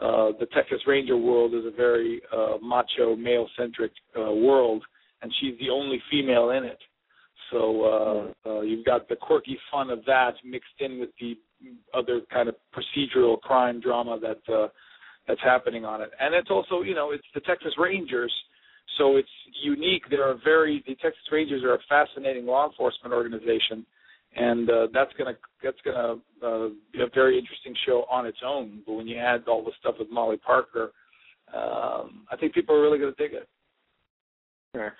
uh, 0.00 0.32
the 0.40 0.46
Texas 0.54 0.80
Ranger 0.86 1.16
world 1.16 1.54
is 1.54 1.64
a 1.66 1.76
very 1.76 2.22
uh, 2.32 2.56
macho, 2.62 3.14
male-centric 3.16 3.92
uh, 4.16 4.32
world, 4.32 4.82
and 5.22 5.32
she's 5.40 5.58
the 5.58 5.68
only 5.68 6.00
female 6.10 6.50
in 6.50 6.64
it. 6.64 6.78
So 7.50 8.34
uh, 8.46 8.48
uh, 8.48 8.60
you've 8.60 8.84
got 8.84 9.08
the 9.08 9.16
quirky 9.16 9.58
fun 9.70 9.90
of 9.90 10.04
that 10.06 10.34
mixed 10.44 10.68
in 10.80 11.00
with 11.00 11.10
the 11.20 11.38
other 11.94 12.20
kind 12.32 12.48
of 12.48 12.54
procedural 12.74 13.40
crime 13.40 13.80
drama 13.80 14.18
that 14.20 14.52
uh, 14.52 14.68
that's 15.26 15.40
happening 15.42 15.84
on 15.84 16.00
it. 16.00 16.10
And 16.20 16.34
it's 16.34 16.50
also, 16.50 16.82
you 16.82 16.94
know, 16.94 17.10
it's 17.12 17.26
the 17.34 17.40
Texas 17.40 17.72
Rangers, 17.78 18.32
so 18.96 19.16
it's 19.16 19.28
unique. 19.62 20.02
They're 20.10 20.30
a 20.30 20.38
very 20.44 20.82
the 20.86 20.94
Texas 20.96 21.22
Rangers 21.30 21.62
are 21.62 21.74
a 21.74 21.78
fascinating 21.88 22.46
law 22.46 22.68
enforcement 22.68 23.14
organization, 23.14 23.84
and 24.36 24.68
uh, 24.70 24.86
that's 24.92 25.12
gonna 25.18 25.36
that's 25.62 25.78
gonna 25.84 26.16
uh, 26.44 26.68
be 26.92 27.00
a 27.00 27.08
very 27.14 27.38
interesting 27.38 27.74
show 27.86 28.04
on 28.10 28.26
its 28.26 28.38
own. 28.44 28.82
But 28.86 28.94
when 28.94 29.06
you 29.06 29.16
add 29.18 29.44
all 29.46 29.62
the 29.64 29.72
stuff 29.80 29.96
with 29.98 30.10
Molly 30.10 30.38
Parker, 30.38 30.92
um, 31.54 32.26
I 32.30 32.36
think 32.38 32.54
people 32.54 32.74
are 32.74 32.82
really 32.82 32.98
gonna 32.98 33.12
dig 33.18 33.32
it. 33.32 33.48
Yeah, 34.74 34.90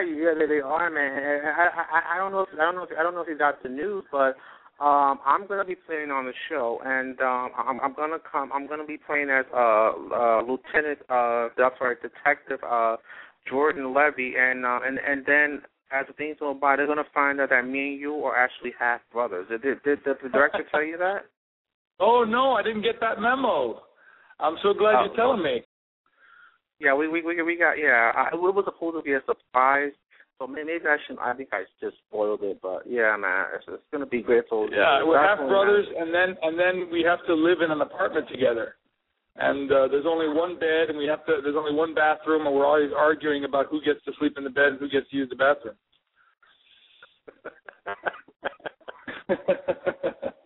yeah, 0.00 0.32
they, 0.38 0.46
they 0.46 0.60
are, 0.60 0.90
man. 0.90 1.44
I, 1.44 1.68
I, 1.92 2.14
I 2.14 2.18
don't 2.18 2.32
know 2.32 2.40
if 2.42 2.48
I 2.54 2.64
don't 2.64 2.74
know 2.76 2.82
if 2.84 2.90
I 2.98 3.02
don't 3.02 3.14
know 3.14 3.20
if 3.20 3.28
you 3.28 3.36
got 3.38 3.62
the 3.62 3.68
news, 3.68 4.04
but 4.10 4.36
um, 4.80 5.18
I'm 5.26 5.46
gonna 5.46 5.64
be 5.64 5.74
playing 5.74 6.10
on 6.10 6.24
the 6.24 6.32
show, 6.48 6.80
and 6.84 7.20
um, 7.20 7.50
I'm, 7.56 7.80
I'm 7.80 7.94
gonna 7.94 8.18
come. 8.30 8.50
I'm 8.52 8.66
gonna 8.66 8.86
be 8.86 8.96
playing 8.96 9.28
as 9.28 9.44
uh, 9.52 9.90
uh, 10.14 10.42
Lieutenant, 10.42 10.98
uh, 11.10 11.48
I'm 11.58 11.70
sorry, 11.78 11.96
Detective 12.00 12.60
uh, 12.68 12.96
Jordan 13.50 13.92
Levy, 13.92 14.34
and 14.38 14.64
uh, 14.64 14.80
and 14.84 14.98
and 14.98 15.24
then 15.26 15.62
as 15.92 16.06
the 16.06 16.12
things 16.14 16.36
go 16.40 16.54
by, 16.54 16.76
they're 16.76 16.86
gonna 16.86 17.02
find 17.12 17.40
out 17.40 17.50
that 17.50 17.66
me 17.66 17.92
and 17.92 18.00
you 18.00 18.14
are 18.24 18.36
actually 18.36 18.72
half 18.78 19.00
brothers. 19.12 19.46
Did, 19.50 19.62
did, 19.62 19.82
did 19.82 19.98
the 20.04 20.28
director 20.28 20.64
tell 20.70 20.84
you 20.84 20.96
that? 20.98 21.26
Oh 22.00 22.24
no, 22.26 22.52
I 22.52 22.62
didn't 22.62 22.82
get 22.82 23.00
that 23.00 23.20
memo. 23.20 23.82
I'm 24.40 24.56
so 24.62 24.72
glad 24.72 24.94
Oh. 24.96 25.04
you're 25.06 25.16
telling 25.16 25.42
me. 25.42 25.62
Yeah, 26.80 26.94
we 26.94 27.08
we 27.08 27.22
we, 27.22 27.42
we 27.42 27.56
got 27.58 27.74
yeah. 27.74 28.12
I, 28.14 28.28
it 28.32 28.40
was 28.40 28.64
supposed 28.64 28.96
to 28.96 29.02
be 29.02 29.12
a 29.12 29.20
surprise, 29.26 29.92
so 30.38 30.46
maybe 30.46 30.70
I 30.86 30.96
should. 31.06 31.18
I 31.18 31.34
think 31.34 31.50
I 31.52 31.64
just 31.80 31.96
spoiled 32.06 32.42
it, 32.42 32.60
but 32.62 32.82
yeah, 32.86 33.16
man, 33.18 33.46
it's, 33.56 33.64
it's 33.68 33.82
gonna 33.92 34.06
be 34.06 34.22
great. 34.22 34.44
So 34.48 34.68
Yeah, 34.70 35.02
we're 35.04 35.18
half 35.18 35.38
brothers, 35.38 35.86
and 35.98 36.14
then 36.14 36.36
and 36.42 36.58
then 36.58 36.88
we 36.90 37.02
have 37.02 37.24
to 37.26 37.34
live 37.34 37.62
in 37.62 37.70
an 37.70 37.80
apartment 37.80 38.28
together. 38.28 38.76
And 39.40 39.70
uh, 39.70 39.86
there's 39.88 40.06
only 40.06 40.28
one 40.28 40.58
bed, 40.58 40.90
and 40.90 40.98
we 40.98 41.06
have 41.06 41.24
to. 41.26 41.40
There's 41.42 41.56
only 41.56 41.74
one 41.74 41.94
bathroom, 41.94 42.46
and 42.46 42.54
we're 42.54 42.66
always 42.66 42.90
arguing 42.96 43.44
about 43.44 43.66
who 43.66 43.80
gets 43.82 44.04
to 44.04 44.12
sleep 44.18 44.34
in 44.36 44.44
the 44.44 44.50
bed 44.50 44.68
and 44.68 44.78
who 44.78 44.88
gets 44.88 45.08
to 45.10 45.16
use 45.16 45.28
the 45.28 45.36
bathroom. 45.36 45.74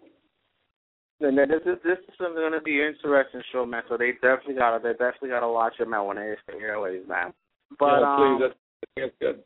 Then 1.23 1.37
this 1.37 1.63
is 1.65 1.79
this 1.85 1.99
is 1.99 2.17
going 2.19 2.53
to 2.53 2.61
be 2.61 2.81
an 2.81 2.95
interesting 2.95 3.43
show, 3.53 3.65
man. 3.65 3.85
So 3.89 3.97
they 3.97 4.13
definitely 4.13 4.55
got 4.55 4.77
to 4.77 4.83
they 4.83 4.93
definitely 4.93 5.29
got 5.29 5.41
to 5.41 5.49
watch 5.49 5.75
it, 5.79 5.89
man, 5.89 6.05
when 6.05 6.17
they 6.17 6.31
hit 6.31 6.39
the 6.49 6.55
airways, 6.55 7.07
man. 7.09 7.33
But 7.79 8.01
yeah, 8.01 8.17
um, 8.19 8.41
that's, 8.41 8.55
that's 8.97 9.13
good. 9.21 9.45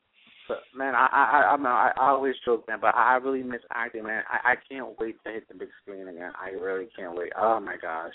But 0.48 0.58
man, 0.74 0.94
I 0.94 1.06
I 1.12 1.54
I, 1.54 1.56
I, 1.56 1.92
I 2.00 2.08
always 2.08 2.34
joke, 2.46 2.66
man, 2.66 2.78
but 2.80 2.94
I 2.94 3.16
really 3.16 3.42
miss 3.42 3.60
acting, 3.70 4.04
man. 4.04 4.22
I 4.30 4.52
I 4.52 4.54
can't 4.70 4.98
wait 4.98 5.16
to 5.24 5.32
hit 5.32 5.48
the 5.48 5.54
big 5.54 5.68
screen 5.82 6.08
again. 6.08 6.32
I 6.40 6.50
really 6.50 6.88
can't 6.96 7.14
wait. 7.14 7.32
Oh 7.38 7.60
my 7.60 7.76
gosh. 7.76 8.14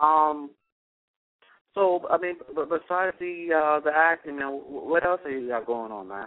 Um. 0.00 0.50
So 1.74 2.02
I 2.10 2.18
mean, 2.18 2.34
but 2.54 2.68
besides 2.68 3.16
the 3.18 3.48
uh 3.56 3.80
the 3.80 3.92
acting, 3.94 4.36
man, 4.38 4.48
what 4.48 5.06
else 5.06 5.20
are 5.24 5.30
you 5.30 5.48
got 5.48 5.64
going 5.64 5.92
on, 5.92 6.08
man? 6.08 6.26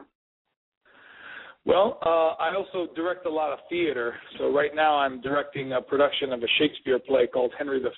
Well, 1.65 1.99
uh, 2.03 2.41
I 2.41 2.55
also 2.55 2.91
direct 2.95 3.25
a 3.25 3.29
lot 3.29 3.53
of 3.53 3.59
theater. 3.69 4.15
So 4.39 4.51
right 4.51 4.71
now 4.73 4.95
I'm 4.97 5.21
directing 5.21 5.73
a 5.73 5.81
production 5.81 6.33
of 6.33 6.41
a 6.41 6.47
Shakespeare 6.57 6.97
play 6.99 7.27
called 7.27 7.53
Henry 7.57 7.79
V, 7.79 7.89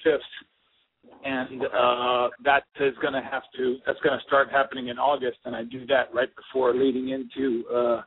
and 1.24 1.64
uh, 1.64 2.30
that 2.44 2.64
is 2.82 2.94
going 3.02 3.14
to 3.14 3.22
have 3.22 3.44
to. 3.58 3.78
That's 3.86 4.00
going 4.02 4.18
to 4.20 4.26
start 4.28 4.50
happening 4.52 4.90
in 4.90 4.98
August, 4.98 5.38
and 5.46 5.56
I 5.56 5.64
do 5.64 5.86
that 5.88 6.14
right 6.14 6.30
before 6.36 6.74
leading 6.74 7.10
into 7.10 7.64
uh, 7.74 8.02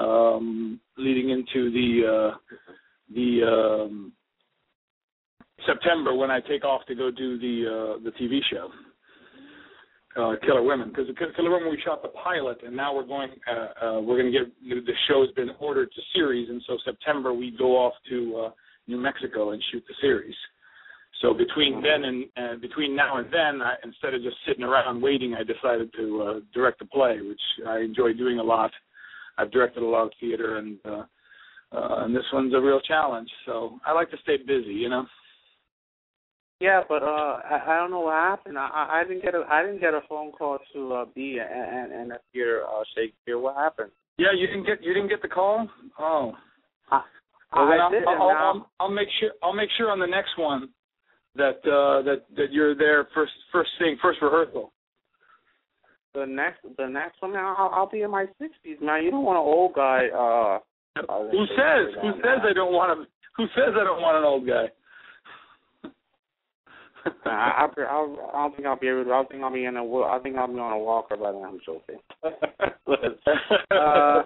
um, 0.00 0.80
leading 0.98 1.30
into 1.30 1.70
the 1.70 2.32
uh, 2.34 2.54
the 3.14 3.40
um, 3.42 4.12
September 5.66 6.14
when 6.14 6.30
I 6.30 6.40
take 6.40 6.64
off 6.64 6.84
to 6.88 6.94
go 6.94 7.10
do 7.10 7.38
the 7.38 7.96
uh, 7.96 8.04
the 8.04 8.10
TV 8.20 8.40
show 8.50 8.68
uh, 10.16 10.34
Killer 10.44 10.62
Women 10.62 10.88
because 10.88 11.06
Killer 11.36 11.50
Women 11.50 11.70
we 11.70 11.80
shot 11.84 12.02
the 12.02 12.08
pilot 12.08 12.58
and 12.64 12.76
now 12.76 12.94
we're 12.94 13.06
going 13.06 13.30
uh, 13.50 13.86
uh, 13.86 14.00
we're 14.00 14.20
going 14.20 14.32
to 14.32 14.38
get 14.38 14.86
the 14.86 14.92
show's 15.08 15.30
been 15.32 15.50
ordered 15.60 15.90
to 15.92 16.00
series 16.14 16.48
and 16.48 16.62
so 16.66 16.78
September 16.84 17.32
we 17.32 17.54
go 17.58 17.76
off 17.76 17.94
to 18.08 18.46
uh, 18.46 18.50
New 18.86 18.98
Mexico 18.98 19.50
and 19.50 19.62
shoot 19.70 19.82
the 19.88 19.94
series. 20.00 20.34
So 21.22 21.32
between 21.32 21.82
then 21.82 22.04
and 22.04 22.24
uh, 22.36 22.60
between 22.60 22.94
now 22.94 23.16
and 23.16 23.26
then, 23.32 23.62
I, 23.62 23.76
instead 23.82 24.14
of 24.14 24.22
just 24.22 24.36
sitting 24.46 24.64
around 24.64 25.00
waiting, 25.00 25.34
I 25.34 25.42
decided 25.42 25.92
to 25.96 26.22
uh, 26.22 26.40
direct 26.52 26.82
a 26.82 26.86
play, 26.86 27.18
which 27.22 27.40
I 27.66 27.78
enjoy 27.78 28.12
doing 28.12 28.40
a 28.40 28.42
lot. 28.42 28.70
I've 29.38 29.50
directed 29.50 29.82
a 29.82 29.86
lot 29.86 30.04
of 30.04 30.12
theater, 30.20 30.58
and 30.58 30.78
uh, 30.84 31.04
uh, 31.72 32.04
and 32.04 32.14
this 32.14 32.24
one's 32.32 32.54
a 32.54 32.60
real 32.60 32.80
challenge. 32.80 33.28
So 33.46 33.78
I 33.86 33.92
like 33.92 34.10
to 34.10 34.16
stay 34.22 34.36
busy, 34.36 34.74
you 34.74 34.88
know. 34.88 35.06
Yeah, 36.64 36.80
but 36.88 37.02
uh, 37.02 37.40
I, 37.54 37.56
I 37.72 37.76
don't 37.78 37.90
know 37.90 38.00
what 38.08 38.14
happened. 38.14 38.56
I, 38.58 38.68
I 38.96 39.04
didn't 39.06 39.22
get 39.22 39.34
a 39.34 39.42
I 39.50 39.60
didn't 39.64 39.80
get 39.80 39.92
a 39.92 40.00
phone 40.08 40.32
call 40.32 40.56
to 40.72 40.92
uh, 40.94 41.04
be 41.14 41.38
and 41.38 41.66
and, 41.76 41.92
and 41.92 42.12
appear 42.12 42.62
uh, 42.64 42.82
Shakespeare. 42.96 43.38
What 43.38 43.56
happened? 43.56 43.90
Yeah, 44.16 44.32
you 44.34 44.46
didn't 44.46 44.64
get 44.64 44.82
you 44.82 44.94
didn't 44.94 45.10
get 45.10 45.20
the 45.20 45.28
call. 45.28 45.68
Oh. 45.98 46.32
I, 46.90 47.02
Well, 47.54 47.68
I 47.72 47.76
I'll, 47.76 47.90
did, 47.90 48.04
I'll, 48.08 48.22
I'll, 48.22 48.30
I'll, 48.30 48.70
I'll 48.80 48.90
make 49.00 49.08
sure 49.20 49.32
I'll 49.42 49.52
make 49.52 49.68
sure 49.76 49.90
on 49.90 49.98
the 49.98 50.06
next 50.06 50.38
one 50.38 50.70
that 51.36 51.58
uh, 51.68 52.00
that 52.08 52.20
that 52.38 52.50
you're 52.50 52.74
there 52.74 53.08
first 53.14 53.32
first 53.52 53.70
thing 53.78 53.98
first 54.00 54.22
rehearsal. 54.22 54.72
the 56.14 56.24
next 56.24 56.60
the 56.78 56.88
next 56.88 57.20
one, 57.20 57.32
man, 57.34 57.44
I'll, 57.44 57.72
I'll 57.74 57.90
be 57.90 58.02
in 58.02 58.10
my 58.10 58.24
sixties, 58.40 58.78
man. 58.80 59.04
You 59.04 59.10
don't 59.10 59.24
want 59.24 59.36
an 59.36 59.44
old 59.44 59.74
guy. 59.74 60.08
uh 60.14 60.58
uh, 60.96 61.28
Who 61.30 61.44
says? 61.60 61.86
Who 62.00 62.10
says 62.24 62.40
I 62.48 62.54
don't 62.54 62.72
want 62.72 62.88
a? 62.94 63.04
Who 63.36 63.44
says 63.54 63.72
I 63.78 63.84
don't 63.84 64.00
want 64.00 64.16
an 64.16 64.24
old 64.24 64.46
guy? 64.46 64.66
I, 67.26 67.66
I, 67.66 67.82
I'll, 67.90 68.30
I 68.34 68.42
don't 68.42 68.56
think 68.56 68.66
I'll 68.66 68.78
be 68.78 68.88
able. 68.88 69.04
To, 69.04 69.10
I 69.10 69.14
don't 69.14 69.28
think 69.28 69.42
I'll 69.42 69.52
be 69.52 69.64
in 69.64 69.76
a. 69.76 69.84
wa- 69.84 70.14
I 70.14 70.18
think 70.20 70.36
I'll 70.36 70.52
be 70.52 70.58
on 70.58 70.72
a 70.72 70.78
walker 70.78 71.16
by 71.16 71.32
then. 71.32 71.42
I'm 71.42 71.60
joking. 71.64 71.98
uh, 73.70 74.22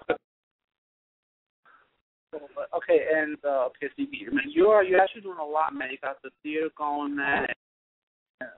okay, 2.77 3.01
and 3.15 3.37
uh, 3.45 3.67
okay, 3.67 3.89
so 3.97 4.05
you, 4.11 4.31
man, 4.33 4.45
you 4.51 4.67
are 4.67 4.85
you're 4.85 5.01
actually 5.01 5.23
doing 5.23 5.39
a 5.41 5.45
lot, 5.45 5.75
man. 5.75 5.89
You 5.91 5.99
got 6.03 6.23
the 6.23 6.31
theater 6.43 6.69
going, 6.77 7.17
man. 7.17 7.47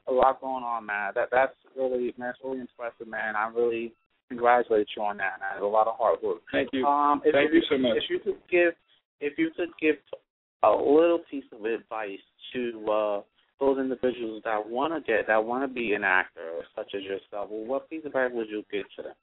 A 0.09 0.12
lot 0.12 0.40
going 0.40 0.64
on, 0.64 0.87
man. 0.87 1.12
That 1.14 1.28
that's 1.30 1.54
really 1.76 2.14
man, 2.18 2.28
that's 2.28 2.38
really 2.44 2.61
impressive, 2.61 3.09
man. 3.09 3.37
I 3.37 3.48
really 3.48 3.94
congratulate 4.28 4.88
you 4.96 5.02
on 5.02 5.16
that, 5.18 5.40
man. 5.40 5.52
It's 5.54 5.62
a 5.62 5.66
lot 5.66 5.87
of 5.87 5.96
hard 5.96 6.18
work. 6.22 6.42
Thank 6.52 6.70
you. 6.72 6.85
Um, 6.85 7.22
if 7.24 7.33
Thank 7.33 7.52
you 7.52 7.62
so 7.70 7.78
much. 7.78 7.96
If 7.96 8.11
you 8.11 8.18
could 8.18 8.40
give, 8.50 8.74
if 9.20 9.38
you 9.38 9.50
could 9.56 9.70
give 9.80 9.96
a 10.62 10.70
little 10.70 11.20
piece 11.30 11.44
of 11.52 11.64
advice 11.64 12.18
to 12.52 12.90
uh, 12.90 13.20
those 13.61 13.79
individuals 13.79 14.42
that 14.44 14.68
want 14.68 14.92
to 14.94 15.01
get, 15.01 15.27
that 15.27 15.44
want 15.44 15.62
to 15.62 15.73
be 15.73 15.92
an 15.92 16.03
actor, 16.03 16.62
such 16.75 16.92
as 16.96 17.03
yourself, 17.03 17.51
well, 17.51 17.64
what 17.64 17.88
piece 17.90 18.01
of 18.01 18.07
advice 18.07 18.31
would 18.33 18.49
you 18.49 18.64
give 18.73 18.85
to 18.96 19.03
them? 19.03 19.14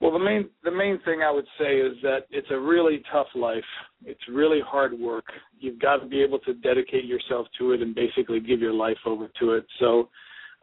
Well, 0.00 0.12
the 0.12 0.18
main 0.20 0.48
the 0.62 0.70
main 0.70 1.00
thing 1.04 1.22
I 1.22 1.30
would 1.30 1.46
say 1.58 1.78
is 1.78 1.94
that 2.02 2.20
it's 2.30 2.46
a 2.50 2.58
really 2.58 3.02
tough 3.10 3.26
life. 3.34 3.64
It's 4.04 4.20
really 4.28 4.60
hard 4.64 4.96
work. 4.96 5.24
You've 5.58 5.80
got 5.80 5.96
to 5.96 6.06
be 6.06 6.22
able 6.22 6.38
to 6.40 6.54
dedicate 6.54 7.04
yourself 7.04 7.48
to 7.58 7.72
it 7.72 7.82
and 7.82 7.94
basically 7.94 8.38
give 8.38 8.60
your 8.60 8.72
life 8.72 8.98
over 9.04 9.28
to 9.40 9.52
it. 9.54 9.66
So, 9.80 10.08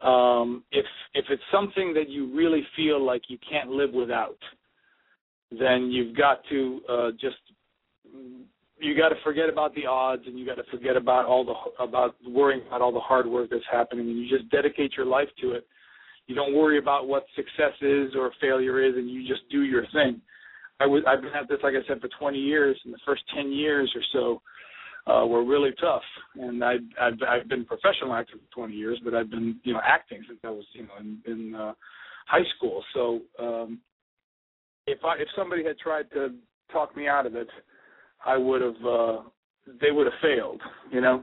um, 0.06 0.64
if 0.72 0.86
if 1.12 1.26
it's 1.28 1.42
something 1.52 1.92
that 1.94 2.08
you 2.08 2.34
really 2.34 2.66
feel 2.76 3.04
like 3.04 3.24
you 3.28 3.36
can't 3.48 3.68
live 3.68 3.92
without, 3.92 4.38
then 5.50 5.90
you've 5.90 6.16
got 6.16 6.40
to 6.48 6.80
uh, 6.88 7.10
just 7.20 7.36
you 8.78 8.96
got 8.96 9.08
to 9.08 9.16
forget 9.24 9.48
about 9.48 9.74
the 9.74 9.86
odds 9.86 10.22
and 10.26 10.38
you 10.38 10.46
got 10.46 10.56
to 10.56 10.64
forget 10.70 10.96
about 10.96 11.24
all 11.24 11.44
the 11.44 11.82
about 11.82 12.14
worrying 12.28 12.66
about 12.66 12.82
all 12.82 12.92
the 12.92 13.00
hard 13.00 13.26
work 13.26 13.48
that's 13.50 13.64
happening 13.70 14.08
and 14.08 14.18
you 14.18 14.28
just 14.28 14.50
dedicate 14.50 14.92
your 14.96 15.06
life 15.06 15.28
to 15.40 15.52
it 15.52 15.66
you 16.26 16.34
don't 16.34 16.54
worry 16.54 16.78
about 16.78 17.06
what 17.06 17.24
success 17.34 17.72
is 17.80 18.14
or 18.16 18.32
failure 18.40 18.82
is, 18.82 18.94
and 18.96 19.08
you 19.08 19.26
just 19.26 19.48
do 19.50 19.62
your 19.62 19.86
thing. 19.92 20.20
I 20.80 20.86
was 20.86 21.02
I've 21.06 21.22
been 21.22 21.32
at 21.32 21.48
this 21.48 21.58
like 21.62 21.74
I 21.74 21.86
said 21.86 22.00
for 22.00 22.08
20 22.18 22.36
years, 22.38 22.78
and 22.84 22.92
the 22.92 22.98
first 23.06 23.22
10 23.34 23.52
years 23.52 23.90
or 23.94 24.02
so 25.06 25.12
uh, 25.12 25.26
were 25.26 25.44
really 25.44 25.70
tough. 25.80 26.02
And 26.34 26.62
I 26.64 26.74
I've 27.00 27.18
I've 27.26 27.48
been 27.48 27.64
professional 27.64 28.12
actor 28.12 28.34
for 28.34 28.54
20 28.54 28.74
years, 28.74 29.00
but 29.04 29.14
I've 29.14 29.30
been 29.30 29.58
you 29.62 29.72
know 29.72 29.80
acting 29.84 30.22
since 30.26 30.40
I 30.44 30.50
was 30.50 30.64
you 30.72 30.82
know 30.82 30.94
in, 31.00 31.20
in 31.26 31.54
uh, 31.54 31.72
high 32.26 32.44
school. 32.56 32.82
So 32.92 33.20
um, 33.38 33.78
if 34.86 34.98
I 35.04 35.14
if 35.18 35.28
somebody 35.36 35.64
had 35.64 35.78
tried 35.78 36.10
to 36.10 36.34
talk 36.72 36.96
me 36.96 37.06
out 37.06 37.26
of 37.26 37.36
it, 37.36 37.48
I 38.26 38.36
would 38.36 38.62
have 38.62 38.84
uh, 38.84 39.18
they 39.80 39.90
would 39.90 40.06
have 40.06 40.20
failed. 40.20 40.60
You 40.92 41.00
know. 41.00 41.22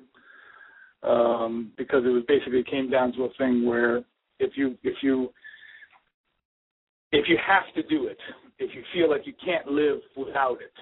Um, 1.03 1.73
because 1.77 2.05
it 2.05 2.09
was 2.09 2.23
basically 2.29 2.63
came 2.63 2.89
down 2.89 3.11
to 3.13 3.23
a 3.23 3.33
thing 3.37 3.65
where 3.65 3.97
if 4.39 4.55
you 4.55 4.77
if 4.83 4.95
you 5.01 5.29
if 7.11 7.27
you 7.27 7.37
have 7.45 7.63
to 7.75 7.83
do 7.89 8.07
it, 8.07 8.17
if 8.57 8.73
you 8.73 8.83
feel 8.93 9.09
like 9.09 9.27
you 9.27 9.33
can't 9.43 9.67
live 9.67 9.99
without 10.15 10.61
it, 10.61 10.73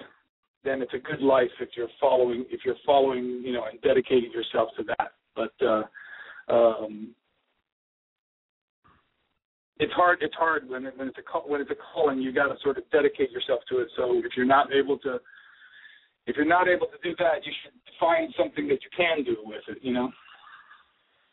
then 0.64 0.80
it's 0.80 0.94
a 0.94 0.98
good 0.98 1.20
life 1.20 1.50
if 1.60 1.70
you're 1.76 1.88
following 2.00 2.44
if 2.50 2.60
you're 2.64 2.76
following 2.86 3.42
you 3.44 3.52
know 3.52 3.64
and 3.70 3.80
dedicating 3.82 4.30
yourself 4.30 4.70
to 4.76 4.84
that. 4.84 5.12
But 5.34 5.66
uh, 5.66 5.82
um, 6.48 7.14
it's 9.78 9.92
hard. 9.94 10.18
It's 10.22 10.34
hard 10.34 10.68
when 10.68 10.86
it, 10.86 10.96
when 10.96 11.08
it's 11.08 11.18
a 11.18 11.22
call, 11.22 11.42
when 11.48 11.60
it's 11.60 11.70
a 11.70 11.76
calling. 11.92 12.20
You 12.20 12.32
got 12.32 12.48
to 12.48 12.54
sort 12.62 12.78
of 12.78 12.88
dedicate 12.90 13.30
yourself 13.32 13.60
to 13.70 13.78
it. 13.78 13.88
So 13.96 14.18
if 14.18 14.36
you're 14.36 14.46
not 14.46 14.72
able 14.72 14.98
to 14.98 15.20
if 16.26 16.36
you're 16.36 16.44
not 16.44 16.68
able 16.68 16.86
to 16.86 16.98
do 17.02 17.14
that, 17.18 17.44
you 17.44 17.52
should 17.62 17.72
find 17.98 18.32
something 18.38 18.68
that 18.68 18.78
you 18.82 18.90
can 18.96 19.24
do 19.24 19.36
with 19.44 19.62
it. 19.68 19.78
You 19.82 19.92
know. 19.92 20.10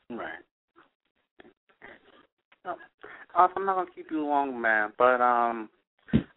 Right. 0.09 0.43
Uh, 2.65 2.73
I'm 3.35 3.65
not 3.65 3.75
gonna 3.75 3.89
keep 3.95 4.07
you 4.11 4.25
long, 4.25 4.59
man. 4.59 4.91
But 4.97 5.21
um, 5.21 5.69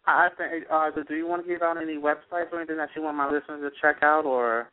I 0.05 0.29
think. 0.37 0.65
Uh, 0.71 0.89
do 1.07 1.15
you 1.15 1.27
want 1.27 1.43
to 1.43 1.51
give 1.51 1.61
out 1.61 1.81
any 1.81 1.97
websites 1.97 2.51
or 2.51 2.59
anything 2.59 2.77
that 2.77 2.89
you 2.95 3.01
want 3.01 3.17
my 3.17 3.25
listeners 3.25 3.61
to 3.61 3.69
check 3.81 4.03
out, 4.03 4.25
or? 4.25 4.69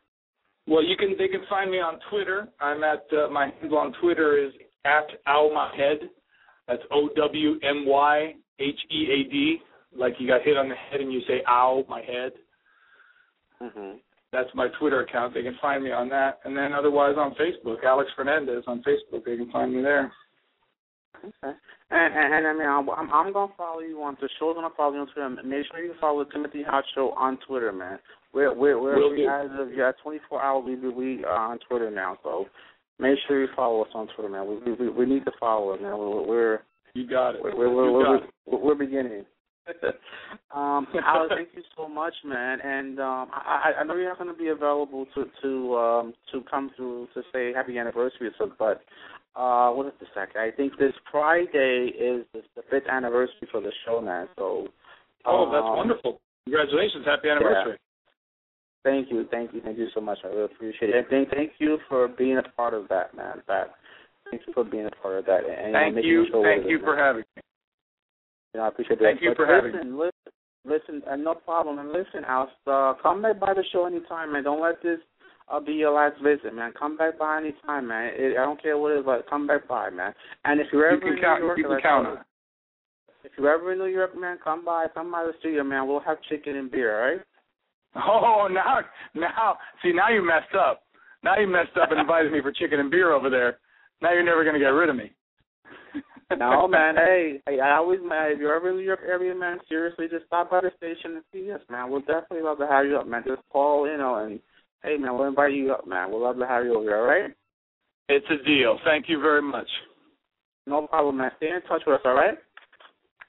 Well, 0.67 0.83
you 0.83 0.95
can. 0.95 1.15
They 1.17 1.27
can 1.27 1.41
find 1.49 1.71
me 1.71 1.77
on 1.77 1.99
Twitter. 2.09 2.47
I'm 2.59 2.83
at 2.83 3.05
uh, 3.11 3.29
my 3.29 3.49
handle 3.59 3.79
on 3.79 3.93
Twitter 4.01 4.37
is 4.37 4.53
at 4.85 5.07
Owmyhead. 5.27 6.09
That's 6.67 6.83
O 6.91 7.09
W 7.15 7.59
M 7.63 7.85
Y 7.87 8.33
H 8.59 8.79
E 8.91 9.07
A 9.11 9.29
D. 9.31 9.57
Like 9.95 10.13
you 10.19 10.27
got 10.27 10.43
hit 10.43 10.57
on 10.57 10.69
the 10.69 10.75
head 10.75 11.01
and 11.01 11.11
you 11.11 11.21
say 11.27 11.41
"Ow, 11.47 11.83
my 11.89 12.01
head." 12.01 12.31
Mm-hmm. 13.61 13.97
That's 14.31 14.49
my 14.55 14.67
Twitter 14.79 15.01
account. 15.01 15.33
They 15.33 15.43
can 15.43 15.57
find 15.61 15.83
me 15.83 15.91
on 15.91 16.07
that, 16.09 16.39
and 16.45 16.55
then 16.55 16.73
otherwise 16.73 17.15
on 17.17 17.35
Facebook, 17.35 17.83
Alex 17.83 18.09
Fernandez 18.15 18.63
on 18.65 18.81
Facebook. 18.83 19.25
They 19.25 19.35
can 19.35 19.51
find 19.51 19.75
me 19.75 19.81
there. 19.81 20.11
Okay. 21.19 21.57
And, 21.91 22.15
and, 22.15 22.33
and 22.33 22.47
I 22.47 22.53
mean, 22.53 22.67
I'm, 22.67 22.89
I'm 22.89 23.13
I'm 23.13 23.33
gonna 23.33 23.51
follow 23.57 23.81
you 23.81 24.01
on 24.01 24.17
the 24.21 24.29
show's 24.39 24.55
gonna 24.55 24.69
follow 24.75 24.93
you 24.93 24.99
on 25.01 25.07
Twitter. 25.07 25.29
Make 25.45 25.65
sure 25.69 25.83
you 25.83 25.93
follow 25.99 26.23
Timothy 26.23 26.63
Hot 26.63 26.85
Show 26.95 27.11
on 27.17 27.37
Twitter, 27.45 27.73
man. 27.73 27.99
We're 28.33 28.55
we're 28.55 28.81
we're 28.81 28.95
Will 28.95 29.11
we 29.11 29.27
as 29.27 29.49
of 29.59 29.73
yeah, 29.75 29.91
24 30.01 30.41
hours 30.41 30.63
we 30.65 30.89
we 30.89 31.25
are 31.25 31.51
on 31.51 31.59
Twitter 31.67 31.91
now. 31.91 32.17
So 32.23 32.47
Make 33.01 33.17
sure 33.27 33.41
you 33.41 33.47
follow 33.55 33.81
us 33.81 33.89
on 33.95 34.07
Twitter, 34.15 34.29
man. 34.29 34.47
We 34.47 34.73
we 34.73 34.89
we 34.89 35.05
need 35.07 35.25
to 35.25 35.31
follow 35.39 35.73
it, 35.73 35.81
man. 35.81 35.97
We're, 35.97 36.21
we're 36.21 36.59
you 36.93 37.07
got 37.07 37.31
it. 37.31 37.41
We're 37.43 37.57
we're 37.57 37.73
we're, 37.73 37.91
we're, 37.91 38.15
it. 38.17 38.23
we're, 38.45 38.59
we're 38.59 38.75
beginning. 38.75 39.25
um, 40.55 40.87
Alex, 41.05 41.33
thank 41.35 41.49
you 41.55 41.63
so 41.77 41.87
much, 41.87 42.13
man. 42.25 42.59
And 42.61 42.99
um, 42.99 43.29
I, 43.31 43.73
I 43.79 43.83
know 43.83 43.95
you're 43.95 44.09
not 44.09 44.17
going 44.17 44.33
to 44.33 44.37
be 44.37 44.49
available 44.49 45.05
to 45.15 45.25
to 45.41 45.77
um, 45.77 46.13
to 46.31 46.41
come 46.49 46.71
through 46.75 47.07
to 47.13 47.21
say 47.33 47.53
happy 47.53 47.77
anniversary, 47.77 48.31
so 48.37 48.51
but 48.57 48.81
uh, 49.35 49.69
what 49.71 49.87
is 49.87 49.93
the 49.99 50.07
second? 50.13 50.41
I 50.41 50.51
think 50.51 50.77
this 50.77 50.93
Friday 51.11 51.91
is 51.97 52.25
the, 52.33 52.41
the 52.55 52.63
fifth 52.69 52.87
anniversary 52.91 53.47
for 53.51 53.61
the 53.61 53.71
show, 53.85 54.01
man. 54.01 54.27
So. 54.35 54.67
Oh, 55.23 55.51
that's 55.51 55.63
um, 55.63 55.77
wonderful! 55.77 56.19
Congratulations, 56.45 57.05
happy 57.05 57.29
anniversary. 57.29 57.77
Thank 58.83 59.11
you, 59.11 59.27
thank 59.29 59.53
you, 59.53 59.61
thank 59.61 59.77
you 59.77 59.87
so 59.93 60.01
much. 60.01 60.17
I 60.23 60.27
really 60.27 60.45
appreciate 60.45 60.89
it. 60.89 60.95
And 60.95 61.07
thank, 61.07 61.29
thank 61.29 61.51
you 61.59 61.77
for 61.87 62.07
being 62.07 62.37
a 62.37 62.43
part 62.57 62.73
of 62.73 62.87
that, 62.89 63.15
man. 63.15 63.43
That 63.47 63.75
thanks 64.31 64.45
for 64.53 64.63
being 64.63 64.87
a 64.87 65.01
part 65.01 65.19
of 65.19 65.25
that. 65.25 65.41
And, 65.45 65.73
Thank 65.73 66.03
you, 66.03 66.25
show 66.31 66.41
thank 66.41 66.67
you 66.67 66.79
for 66.79 66.97
having 66.97 67.23
me. 67.37 67.43
You 68.53 68.59
know, 68.59 68.65
I 68.65 68.67
appreciate 68.69 68.99
that. 68.99 69.05
Thank 69.05 69.21
you 69.21 69.29
But 69.29 69.37
for 69.37 69.45
having 69.45 69.73
listen, 69.73 69.97
Listen, 69.97 70.21
listen, 70.65 71.01
uh, 71.09 71.15
no 71.15 71.33
problem. 71.35 71.79
And 71.79 71.89
listen, 71.91 72.23
Al, 72.27 72.51
uh, 72.67 72.93
come 73.01 73.21
back 73.21 73.39
by 73.39 73.53
the 73.53 73.63
show 73.71 73.85
anytime, 73.85 74.33
man. 74.33 74.43
Don't 74.43 74.61
let 74.61 74.81
this 74.83 74.99
uh, 75.49 75.59
be 75.59 75.73
your 75.73 75.91
last 75.93 76.21
visit, 76.21 76.53
man. 76.53 76.73
Come 76.77 76.97
back 76.97 77.17
by 77.17 77.37
anytime, 77.37 77.87
man. 77.87 78.11
It, 78.15 78.37
I 78.37 78.43
don't 78.43 78.61
care 78.61 78.77
what 78.77 78.91
it 78.91 78.99
is, 78.99 79.05
but 79.05 79.29
come 79.29 79.47
back 79.47 79.67
by, 79.67 79.89
man. 79.89 80.13
And 80.45 80.59
if 80.59 80.67
you're 80.71 80.89
You 80.89 80.97
ever 80.97 81.01
can 81.01 81.17
in 81.17 81.21
count. 81.21 81.39
New 81.39 81.45
York, 81.47 81.57
You 81.57 81.63
can 81.67 81.81
count 81.81 82.07
on. 82.07 82.17
If 83.23 83.31
you're 83.37 83.53
ever 83.53 83.71
in 83.71 83.79
New 83.79 83.85
York, 83.85 84.17
man, 84.19 84.37
come 84.43 84.65
by, 84.65 84.87
come 84.93 85.11
by 85.11 85.23
the 85.23 85.33
studio, 85.39 85.63
man. 85.63 85.87
We'll 85.87 85.99
have 85.99 86.17
chicken 86.27 86.55
and 86.55 86.71
beer, 86.71 86.99
all 86.99 87.11
right? 87.11 87.21
Oh, 87.95 88.47
now, 88.51 88.79
now, 89.13 89.57
see, 89.83 89.93
now 89.93 90.09
you 90.09 90.25
messed 90.25 90.55
up. 90.55 90.83
Now 91.23 91.37
you 91.37 91.47
messed 91.47 91.77
up 91.81 91.91
and 91.91 91.99
invited 91.99 92.31
me 92.31 92.41
for 92.41 92.51
chicken 92.51 92.79
and 92.79 92.89
beer 92.89 93.11
over 93.13 93.29
there. 93.29 93.59
Now 94.01 94.11
you're 94.13 94.23
never 94.23 94.43
going 94.43 94.55
to 94.55 94.59
get 94.59 94.69
rid 94.69 94.89
of 94.89 94.95
me. 94.95 95.11
No, 96.37 96.67
man. 96.67 96.95
Hey, 96.95 97.41
hey, 97.47 97.59
I 97.59 97.77
always, 97.77 97.99
man. 98.03 98.31
If 98.31 98.39
you're 98.39 98.55
ever 98.55 98.69
in 98.69 98.75
the 98.75 98.81
New 98.81 98.87
York 98.87 99.01
area, 99.05 99.33
man, 99.35 99.59
seriously, 99.67 100.07
just 100.09 100.25
stop 100.25 100.51
by 100.51 100.61
the 100.61 100.71
station 100.77 101.15
and 101.15 101.23
see 101.31 101.51
us, 101.51 101.61
man. 101.69 101.89
We'll 101.89 102.01
definitely 102.01 102.41
love 102.41 102.57
to 102.59 102.67
have 102.67 102.85
you 102.85 102.97
up, 102.97 103.07
man. 103.07 103.23
Just 103.25 103.41
call, 103.51 103.89
you 103.89 103.97
know, 103.97 104.15
and 104.15 104.39
hey, 104.83 104.97
man, 104.97 105.17
we'll 105.17 105.27
invite 105.27 105.53
you 105.53 105.71
up, 105.73 105.87
man. 105.87 106.11
We'll 106.11 106.23
love 106.23 106.37
to 106.37 106.47
have 106.47 106.65
you 106.65 106.75
over 106.75 106.83
here, 106.83 106.97
all 106.97 107.05
right? 107.05 107.31
It's 108.09 108.25
a 108.29 108.43
deal. 108.45 108.77
Thank 108.83 109.05
you 109.07 109.21
very 109.21 109.41
much. 109.41 109.67
No 110.67 110.87
problem, 110.87 111.17
man. 111.17 111.31
Stay 111.37 111.47
in 111.47 111.61
touch 111.67 111.81
with 111.87 111.95
us, 111.95 112.01
all 112.05 112.15
right? 112.15 112.37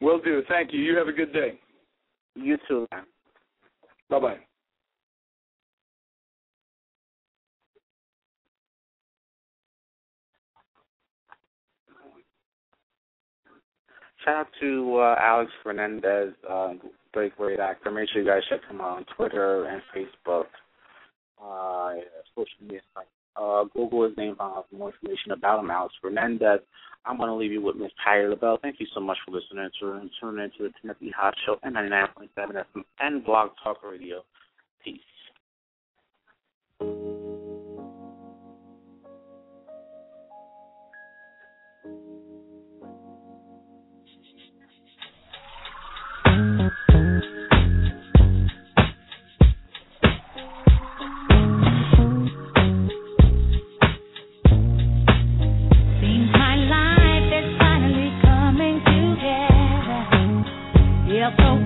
Will 0.01 0.21
do. 0.21 0.43
Thank 0.49 0.73
you. 0.73 0.81
You 0.81 0.97
have 0.97 1.09
a 1.09 1.13
good 1.13 1.33
day. 1.33 1.59
You 2.35 2.57
too, 2.69 2.87
man. 2.93 3.05
Bye 4.11 4.19
bye. 4.19 4.37
Shout 14.25 14.37
out 14.37 14.47
to 14.61 14.97
uh, 14.99 15.17
Alex 15.21 15.51
Fernandez, 15.63 16.33
uh, 16.49 16.75
great, 17.13 17.37
great 17.37 17.59
actor. 17.59 17.91
Make 17.91 18.09
sure 18.11 18.23
you 18.23 18.29
guys 18.29 18.43
check 18.49 18.61
him 18.71 18.81
out 18.81 18.99
on 18.99 19.07
Twitter 19.17 19.65
and 19.67 19.83
Facebook, 19.95 20.47
uh, 21.43 22.01
social 22.37 22.53
media 22.61 22.81
sites. 22.95 23.09
Uh, 23.35 23.65
Google 23.75 24.05
his 24.05 24.17
name, 24.17 24.37
find 24.37 24.57
out 24.59 24.67
more 24.71 24.93
information 24.93 25.33
about 25.33 25.61
him, 25.61 25.71
Alex 25.71 25.95
Fernandez. 26.01 26.61
I'm 27.05 27.17
going 27.17 27.31
to 27.31 27.35
leave 27.35 27.51
you 27.51 27.63
with 27.63 27.77
Miss 27.77 27.91
Patti 28.05 28.27
LaBelle. 28.29 28.59
Thank 28.63 28.79
you 28.79 28.87
so 28.95 29.01
much 29.01 29.19
for 29.25 29.33
listening 29.33 29.69
to 29.81 29.93
and 29.93 30.11
tuning 30.21 30.45
into 30.45 30.65
the 30.65 30.71
Timothy 30.81 31.13
Hot 31.17 31.35
Show 31.45 31.57
and 31.63 31.75
99.7 31.75 32.29
FM 32.37 32.85
and 33.01 33.25
Blog 33.25 33.51
Talk 33.63 33.79
Radio. 33.83 34.23
Peace. 34.85 35.01
Feels 61.39 61.62